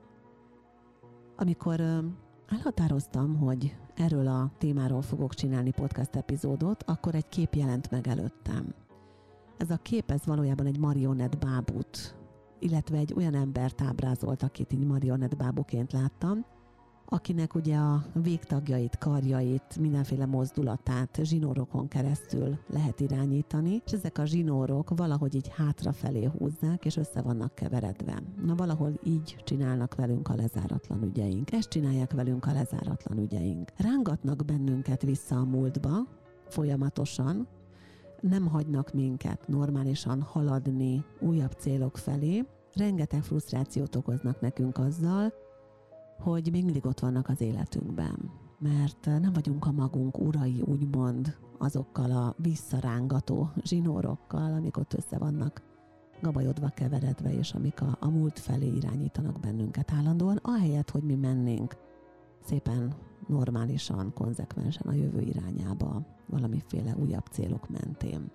Amikor 1.38 1.82
elhatároztam, 2.48 3.36
hogy 3.38 3.76
erről 3.96 4.28
a 4.28 4.52
témáról 4.58 5.02
fogok 5.02 5.34
csinálni 5.34 5.72
podcast 5.72 6.16
epizódot, 6.16 6.84
akkor 6.84 7.16
egy 7.16 7.28
kép 7.28 7.54
jelent 7.54 7.92
meg 7.92 8.08
előttem. 8.08 8.74
Ez 9.58 9.70
a 9.70 9.78
kép, 9.78 10.12
ez 10.12 10.26
valójában 10.26 10.66
egy 10.66 10.80
marionett 10.80 11.38
bábút, 11.38 12.16
illetve 12.60 12.98
egy 12.98 13.14
olyan 13.14 13.36
embert 13.36 13.82
ábrázolt, 13.82 14.44
akit 14.44 14.74
így 14.74 14.86
marionett 14.86 15.38
bábuként 15.38 15.92
láttam, 15.92 16.46
akinek 17.10 17.56
ugye 17.56 17.76
a 17.76 18.04
végtagjait, 18.14 18.98
karjait, 18.98 19.78
mindenféle 19.80 20.26
mozdulatát 20.26 21.20
zsinórokon 21.24 21.88
keresztül 21.88 22.58
lehet 22.68 23.00
irányítani, 23.00 23.82
és 23.86 23.92
ezek 23.92 24.18
a 24.18 24.26
zsinórok 24.26 24.90
valahogy 24.96 25.36
így 25.36 25.52
hátrafelé 25.56 26.30
húzzák, 26.38 26.86
és 26.86 26.98
össze 26.98 27.22
vannak 27.22 27.56
keveredve. 27.56 28.22
Na 28.46 28.56
valahol 28.56 29.00
így 29.04 29.36
csinálnak 29.44 29.96
velünk 29.96 30.30
a 30.30 30.36
lezáratlan 30.36 31.04
ügyeink. 31.04 31.52
Ezt 31.52 31.70
csinálják 31.70 32.14
velünk 32.14 32.46
a 32.46 32.54
lezáratlan 32.54 33.18
ügyeink. 33.18 33.72
Rángatnak 33.78 34.46
bennünket 34.46 35.02
vissza 35.02 35.36
a 35.36 35.46
múltba, 35.46 36.08
folyamatosan, 36.48 37.48
nem 38.22 38.48
hagynak 38.48 38.94
minket 38.94 39.48
normálisan 39.48 40.22
haladni 40.22 41.06
újabb 41.20 41.52
célok 41.52 41.98
felé, 41.98 42.46
rengeteg 42.74 43.24
frusztrációt 43.24 43.96
okoznak 43.96 44.42
nekünk 44.42 44.78
azzal, 44.78 45.34
hogy 46.20 46.50
még 46.52 46.64
mindig 46.64 46.86
ott 46.86 47.00
vannak 47.00 47.30
az 47.30 47.42
életünkben, 47.42 48.32
mert 48.60 49.06
nem 49.06 49.34
vagyunk 49.34 49.66
a 49.66 49.72
magunk 49.72 50.20
urai, 50.20 50.62
úgymond, 50.66 51.38
azokkal 51.58 52.12
a 52.12 52.36
visszarángató 52.38 53.50
zsinórokkal, 53.64 54.54
amik 54.54 54.78
ott 54.78 54.94
össze 54.94 55.18
vannak 55.18 55.62
gabajodva 56.22 56.70
keveredve, 56.70 57.34
és 57.34 57.54
amik 57.54 57.82
a, 57.82 57.98
a 58.00 58.10
múlt 58.10 58.40
felé 58.40 58.68
irányítanak 58.68 59.40
bennünket 59.40 59.92
állandóan, 59.92 60.40
ahelyett, 60.42 60.90
hogy 60.90 61.04
mi 61.04 61.16
mennénk 61.16 61.76
szépen 62.46 62.94
normálisan, 63.28 64.14
konzekvensen 64.14 64.88
a 64.88 64.94
jövő 64.94 65.22
irányába, 65.22 66.06
valamiféle 66.26 66.96
újabb 66.96 67.26
célok 67.32 67.70
mentén. 67.70 68.32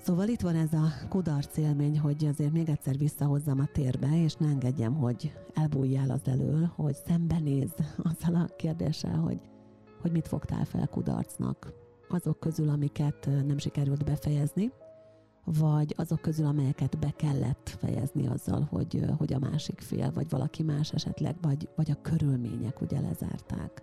Szóval 0.00 0.28
itt 0.28 0.40
van 0.40 0.54
ez 0.54 0.72
a 0.72 0.92
kudarc 1.08 1.56
élmény, 1.56 1.98
hogy 1.98 2.24
azért 2.24 2.52
még 2.52 2.68
egyszer 2.68 2.98
visszahozzam 2.98 3.60
a 3.60 3.68
térbe, 3.72 4.22
és 4.22 4.34
ne 4.34 4.48
engedjem, 4.48 4.94
hogy 4.94 5.32
elbújjál 5.54 6.10
az 6.10 6.20
elől, 6.24 6.72
hogy 6.74 6.96
szembenéz 7.06 7.70
azzal 8.02 8.34
a 8.34 8.48
kérdéssel, 8.56 9.16
hogy, 9.18 9.40
hogy 10.00 10.12
mit 10.12 10.28
fogtál 10.28 10.64
fel 10.64 10.88
kudarcnak. 10.88 11.72
Azok 12.08 12.40
közül, 12.40 12.68
amiket 12.68 13.28
nem 13.46 13.58
sikerült 13.58 14.04
befejezni, 14.04 14.72
vagy 15.44 15.94
azok 15.96 16.20
közül, 16.20 16.46
amelyeket 16.46 16.98
be 16.98 17.10
kellett 17.16 17.76
fejezni 17.78 18.26
azzal, 18.26 18.66
hogy, 18.70 19.04
hogy 19.18 19.32
a 19.32 19.38
másik 19.38 19.80
fél, 19.80 20.12
vagy 20.12 20.28
valaki 20.30 20.62
más 20.62 20.92
esetleg, 20.92 21.36
vagy, 21.40 21.68
vagy 21.76 21.90
a 21.90 22.00
körülmények 22.02 22.80
ugye 22.80 23.00
lezárták. 23.00 23.82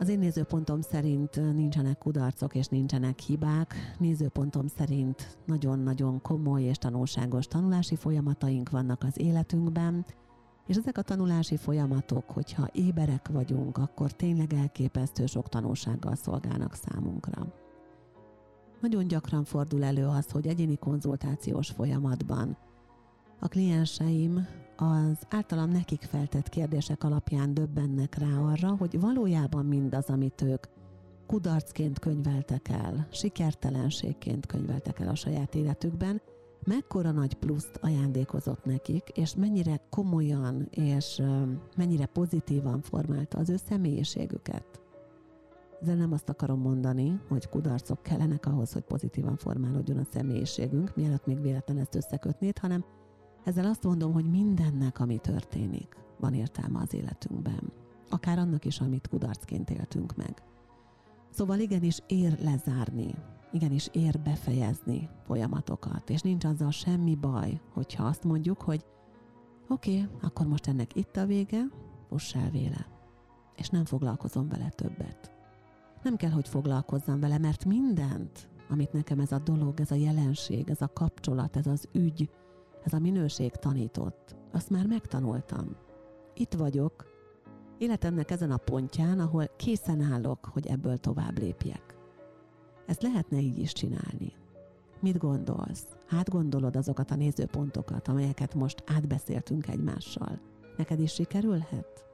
Az 0.00 0.08
én 0.08 0.18
nézőpontom 0.18 0.80
szerint 0.80 1.54
nincsenek 1.54 1.98
kudarcok 1.98 2.54
és 2.54 2.66
nincsenek 2.66 3.18
hibák. 3.18 3.74
Nézőpontom 3.98 4.66
szerint 4.66 5.38
nagyon-nagyon 5.46 6.22
komoly 6.22 6.62
és 6.62 6.76
tanulságos 6.76 7.46
tanulási 7.46 7.96
folyamataink 7.96 8.70
vannak 8.70 9.02
az 9.02 9.20
életünkben, 9.20 10.06
és 10.66 10.76
ezek 10.76 10.98
a 10.98 11.02
tanulási 11.02 11.56
folyamatok, 11.56 12.30
hogyha 12.30 12.68
éberek 12.72 13.28
vagyunk, 13.28 13.78
akkor 13.78 14.12
tényleg 14.12 14.52
elképesztő 14.52 15.26
sok 15.26 15.48
tanulsággal 15.48 16.14
szolgálnak 16.14 16.74
számunkra. 16.74 17.46
Nagyon 18.80 19.06
gyakran 19.06 19.44
fordul 19.44 19.84
elő 19.84 20.06
az, 20.06 20.30
hogy 20.30 20.46
egyéni 20.46 20.76
konzultációs 20.76 21.70
folyamatban 21.70 22.56
a 23.40 23.48
klienseim 23.48 24.46
az 24.76 25.18
általam 25.28 25.70
nekik 25.70 26.02
feltett 26.02 26.48
kérdések 26.48 27.04
alapján 27.04 27.54
döbbennek 27.54 28.18
rá 28.18 28.38
arra, 28.38 28.76
hogy 28.76 29.00
valójában 29.00 29.66
mindaz, 29.66 30.06
amit 30.06 30.42
ők 30.42 30.66
kudarcként 31.26 31.98
könyveltek 31.98 32.68
el, 32.68 33.06
sikertelenségként 33.10 34.46
könyveltek 34.46 35.00
el 35.00 35.08
a 35.08 35.14
saját 35.14 35.54
életükben, 35.54 36.20
mekkora 36.64 37.10
nagy 37.10 37.34
pluszt 37.34 37.78
ajándékozott 37.82 38.64
nekik, 38.64 39.08
és 39.08 39.34
mennyire 39.34 39.80
komolyan 39.90 40.68
és 40.70 41.22
mennyire 41.76 42.06
pozitívan 42.06 42.80
formálta 42.80 43.38
az 43.38 43.48
ő 43.48 43.56
személyiségüket. 43.68 44.80
Ezzel 45.80 45.96
nem 45.96 46.12
azt 46.12 46.28
akarom 46.28 46.60
mondani, 46.60 47.20
hogy 47.28 47.48
kudarcok 47.48 48.02
kellenek 48.02 48.46
ahhoz, 48.46 48.72
hogy 48.72 48.82
pozitívan 48.82 49.36
formálódjon 49.36 49.98
a 49.98 50.06
személyiségünk, 50.12 50.96
mielőtt 50.96 51.26
még 51.26 51.40
véletlen 51.40 51.78
ezt 51.78 51.94
összekötnéd, 51.94 52.58
hanem 52.58 52.84
ezzel 53.44 53.66
azt 53.66 53.84
mondom, 53.84 54.12
hogy 54.12 54.30
mindennek, 54.30 55.00
ami 55.00 55.18
történik, 55.18 55.96
van 56.18 56.34
értelme 56.34 56.80
az 56.80 56.94
életünkben. 56.94 57.72
Akár 58.08 58.38
annak 58.38 58.64
is, 58.64 58.80
amit 58.80 59.08
kudarcként 59.08 59.70
éltünk 59.70 60.16
meg. 60.16 60.42
Szóval 61.30 61.58
igenis 61.58 61.98
ér 62.06 62.38
lezárni, 62.42 63.14
igenis 63.52 63.88
ér 63.92 64.20
befejezni 64.20 65.08
folyamatokat, 65.24 66.10
és 66.10 66.20
nincs 66.20 66.44
azzal 66.44 66.70
semmi 66.70 67.14
baj, 67.14 67.60
hogyha 67.72 68.04
azt 68.04 68.24
mondjuk, 68.24 68.62
hogy 68.62 68.84
oké, 69.68 70.02
okay, 70.02 70.16
akkor 70.22 70.46
most 70.46 70.66
ennek 70.66 70.94
itt 70.94 71.16
a 71.16 71.26
vége, 71.26 71.62
fuss 72.08 72.34
el 72.34 72.50
véle, 72.50 72.86
és 73.56 73.68
nem 73.68 73.84
foglalkozom 73.84 74.48
vele 74.48 74.68
többet. 74.68 75.32
Nem 76.02 76.16
kell, 76.16 76.30
hogy 76.30 76.48
foglalkozzam 76.48 77.20
vele, 77.20 77.38
mert 77.38 77.64
mindent, 77.64 78.48
amit 78.68 78.92
nekem 78.92 79.20
ez 79.20 79.32
a 79.32 79.38
dolog, 79.38 79.80
ez 79.80 79.90
a 79.90 79.94
jelenség, 79.94 80.70
ez 80.70 80.80
a 80.82 80.92
kapcsolat, 80.92 81.56
ez 81.56 81.66
az 81.66 81.88
ügy, 81.92 82.30
ez 82.82 82.92
a 82.92 82.98
minőség 82.98 83.50
tanított. 83.50 84.36
Azt 84.52 84.70
már 84.70 84.86
megtanultam. 84.86 85.76
Itt 86.34 86.52
vagyok, 86.52 87.06
életemnek 87.78 88.30
ezen 88.30 88.50
a 88.50 88.56
pontján, 88.56 89.20
ahol 89.20 89.48
készen 89.56 90.00
állok, 90.00 90.44
hogy 90.44 90.66
ebből 90.66 90.96
tovább 90.96 91.38
lépjek. 91.38 91.94
Ezt 92.86 93.02
lehetne 93.02 93.38
így 93.38 93.58
is 93.58 93.72
csinálni. 93.72 94.32
Mit 95.00 95.18
gondolsz? 95.18 95.86
Hát 96.06 96.30
gondolod 96.30 96.76
azokat 96.76 97.10
a 97.10 97.16
nézőpontokat, 97.16 98.08
amelyeket 98.08 98.54
most 98.54 98.82
átbeszéltünk 98.86 99.68
egymással. 99.68 100.40
Neked 100.76 101.00
is 101.00 101.12
sikerülhet? 101.12 102.04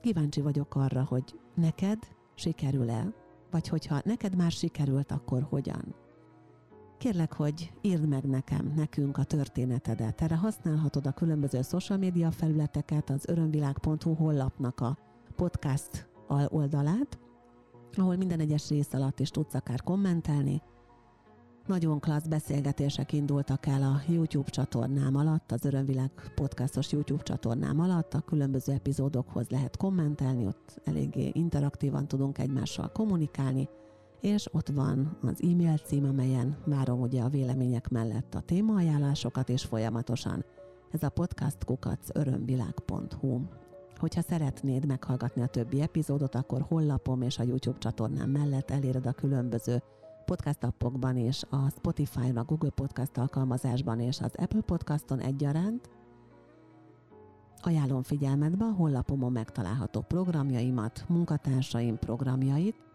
Kíváncsi 0.00 0.40
vagyok 0.40 0.74
arra, 0.74 1.04
hogy 1.04 1.38
neked 1.54 1.98
sikerül-e, 2.34 3.12
vagy 3.50 3.68
hogyha 3.68 4.00
neked 4.04 4.36
már 4.36 4.50
sikerült, 4.50 5.12
akkor 5.12 5.42
hogyan? 5.42 5.94
Kérlek, 7.00 7.32
hogy 7.32 7.72
írd 7.80 8.08
meg 8.08 8.24
nekem, 8.24 8.72
nekünk 8.76 9.18
a 9.18 9.24
történetedet. 9.24 10.22
Erre 10.22 10.36
használhatod 10.36 11.06
a 11.06 11.12
különböző 11.12 11.62
social 11.62 11.98
média 11.98 12.30
felületeket, 12.30 13.10
az 13.10 13.28
örömvilág.hu 13.28 14.14
hollapnak 14.14 14.80
a 14.80 14.98
podcast 15.36 16.08
oldalát, 16.48 17.18
ahol 17.96 18.16
minden 18.16 18.40
egyes 18.40 18.68
rész 18.68 18.92
alatt 18.92 19.20
is 19.20 19.30
tudsz 19.30 19.54
akár 19.54 19.82
kommentelni. 19.82 20.62
Nagyon 21.66 22.00
klassz 22.00 22.26
beszélgetések 22.26 23.12
indultak 23.12 23.66
el 23.66 23.82
a 23.82 24.00
YouTube 24.08 24.50
csatornám 24.50 25.16
alatt, 25.16 25.52
az 25.52 25.64
Örömvilág 25.64 26.10
podcastos 26.34 26.92
YouTube 26.92 27.22
csatornám 27.22 27.80
alatt. 27.80 28.14
A 28.14 28.20
különböző 28.20 28.72
epizódokhoz 28.72 29.48
lehet 29.48 29.76
kommentelni, 29.76 30.46
ott 30.46 30.80
eléggé 30.84 31.30
interaktívan 31.32 32.08
tudunk 32.08 32.38
egymással 32.38 32.92
kommunikálni 32.92 33.68
és 34.20 34.48
ott 34.52 34.68
van 34.68 35.16
az 35.22 35.42
e-mail 35.42 35.76
cím, 35.76 36.04
amelyen 36.04 36.56
várom 36.64 37.00
ugye 37.00 37.22
a 37.22 37.28
vélemények 37.28 37.88
mellett 37.88 38.34
a 38.34 38.40
témaajánlásokat, 38.40 39.48
és 39.48 39.64
folyamatosan 39.64 40.44
ez 40.90 41.02
a 41.02 41.08
podcast 41.08 41.64
kukac 41.64 42.08
örömvilág.hu. 42.12 43.40
Hogyha 43.96 44.22
szeretnéd 44.22 44.86
meghallgatni 44.86 45.42
a 45.42 45.46
többi 45.46 45.80
epizódot, 45.80 46.34
akkor 46.34 46.60
hollapom 46.68 47.22
és 47.22 47.38
a 47.38 47.42
YouTube 47.42 47.78
csatornám 47.78 48.30
mellett 48.30 48.70
eléred 48.70 49.06
a 49.06 49.12
különböző 49.12 49.82
podcast 50.24 50.64
appokban 50.64 51.16
és 51.16 51.42
a 51.50 51.70
Spotify-on, 51.70 52.36
a 52.36 52.44
Google 52.44 52.70
Podcast 52.70 53.16
alkalmazásban 53.16 54.00
és 54.00 54.20
az 54.20 54.34
Apple 54.34 54.60
Podcaston 54.60 55.20
egyaránt. 55.20 55.90
Ajánlom 57.62 58.02
figyelmetbe 58.02 58.64
a 58.64 58.72
honlapomon 58.72 59.32
megtalálható 59.32 60.00
programjaimat, 60.00 61.04
munkatársaim 61.08 61.98
programjait, 61.98 62.89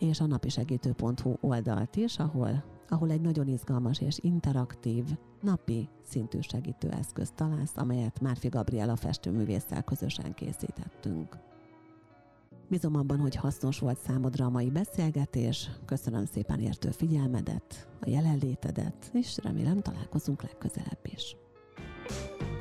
és 0.00 0.20
a 0.20 0.26
napisegítő.hu 0.26 1.34
oldalt 1.40 1.96
is, 1.96 2.18
ahol, 2.18 2.64
ahol 2.88 3.10
egy 3.10 3.20
nagyon 3.20 3.48
izgalmas 3.48 4.00
és 4.00 4.18
interaktív 4.20 5.04
napi 5.40 5.88
szintű 6.02 6.40
segítőeszközt 6.40 7.34
találsz, 7.34 7.76
amelyet 7.76 8.20
Márfi 8.20 8.48
Gabriela 8.48 8.96
festőművésszel 8.96 9.82
közösen 9.82 10.34
készítettünk. 10.34 11.36
Bízom 12.68 12.96
abban, 12.96 13.18
hogy 13.18 13.34
hasznos 13.34 13.78
volt 13.78 13.98
számodra 13.98 14.44
a 14.44 14.50
mai 14.50 14.70
beszélgetés. 14.70 15.70
Köszönöm 15.84 16.24
szépen 16.24 16.60
értő 16.60 16.90
figyelmedet, 16.90 17.88
a 18.00 18.08
jelenlétedet, 18.08 19.10
és 19.12 19.38
remélem 19.42 19.80
találkozunk 19.80 20.42
legközelebb 20.42 21.00
is. 21.02 21.36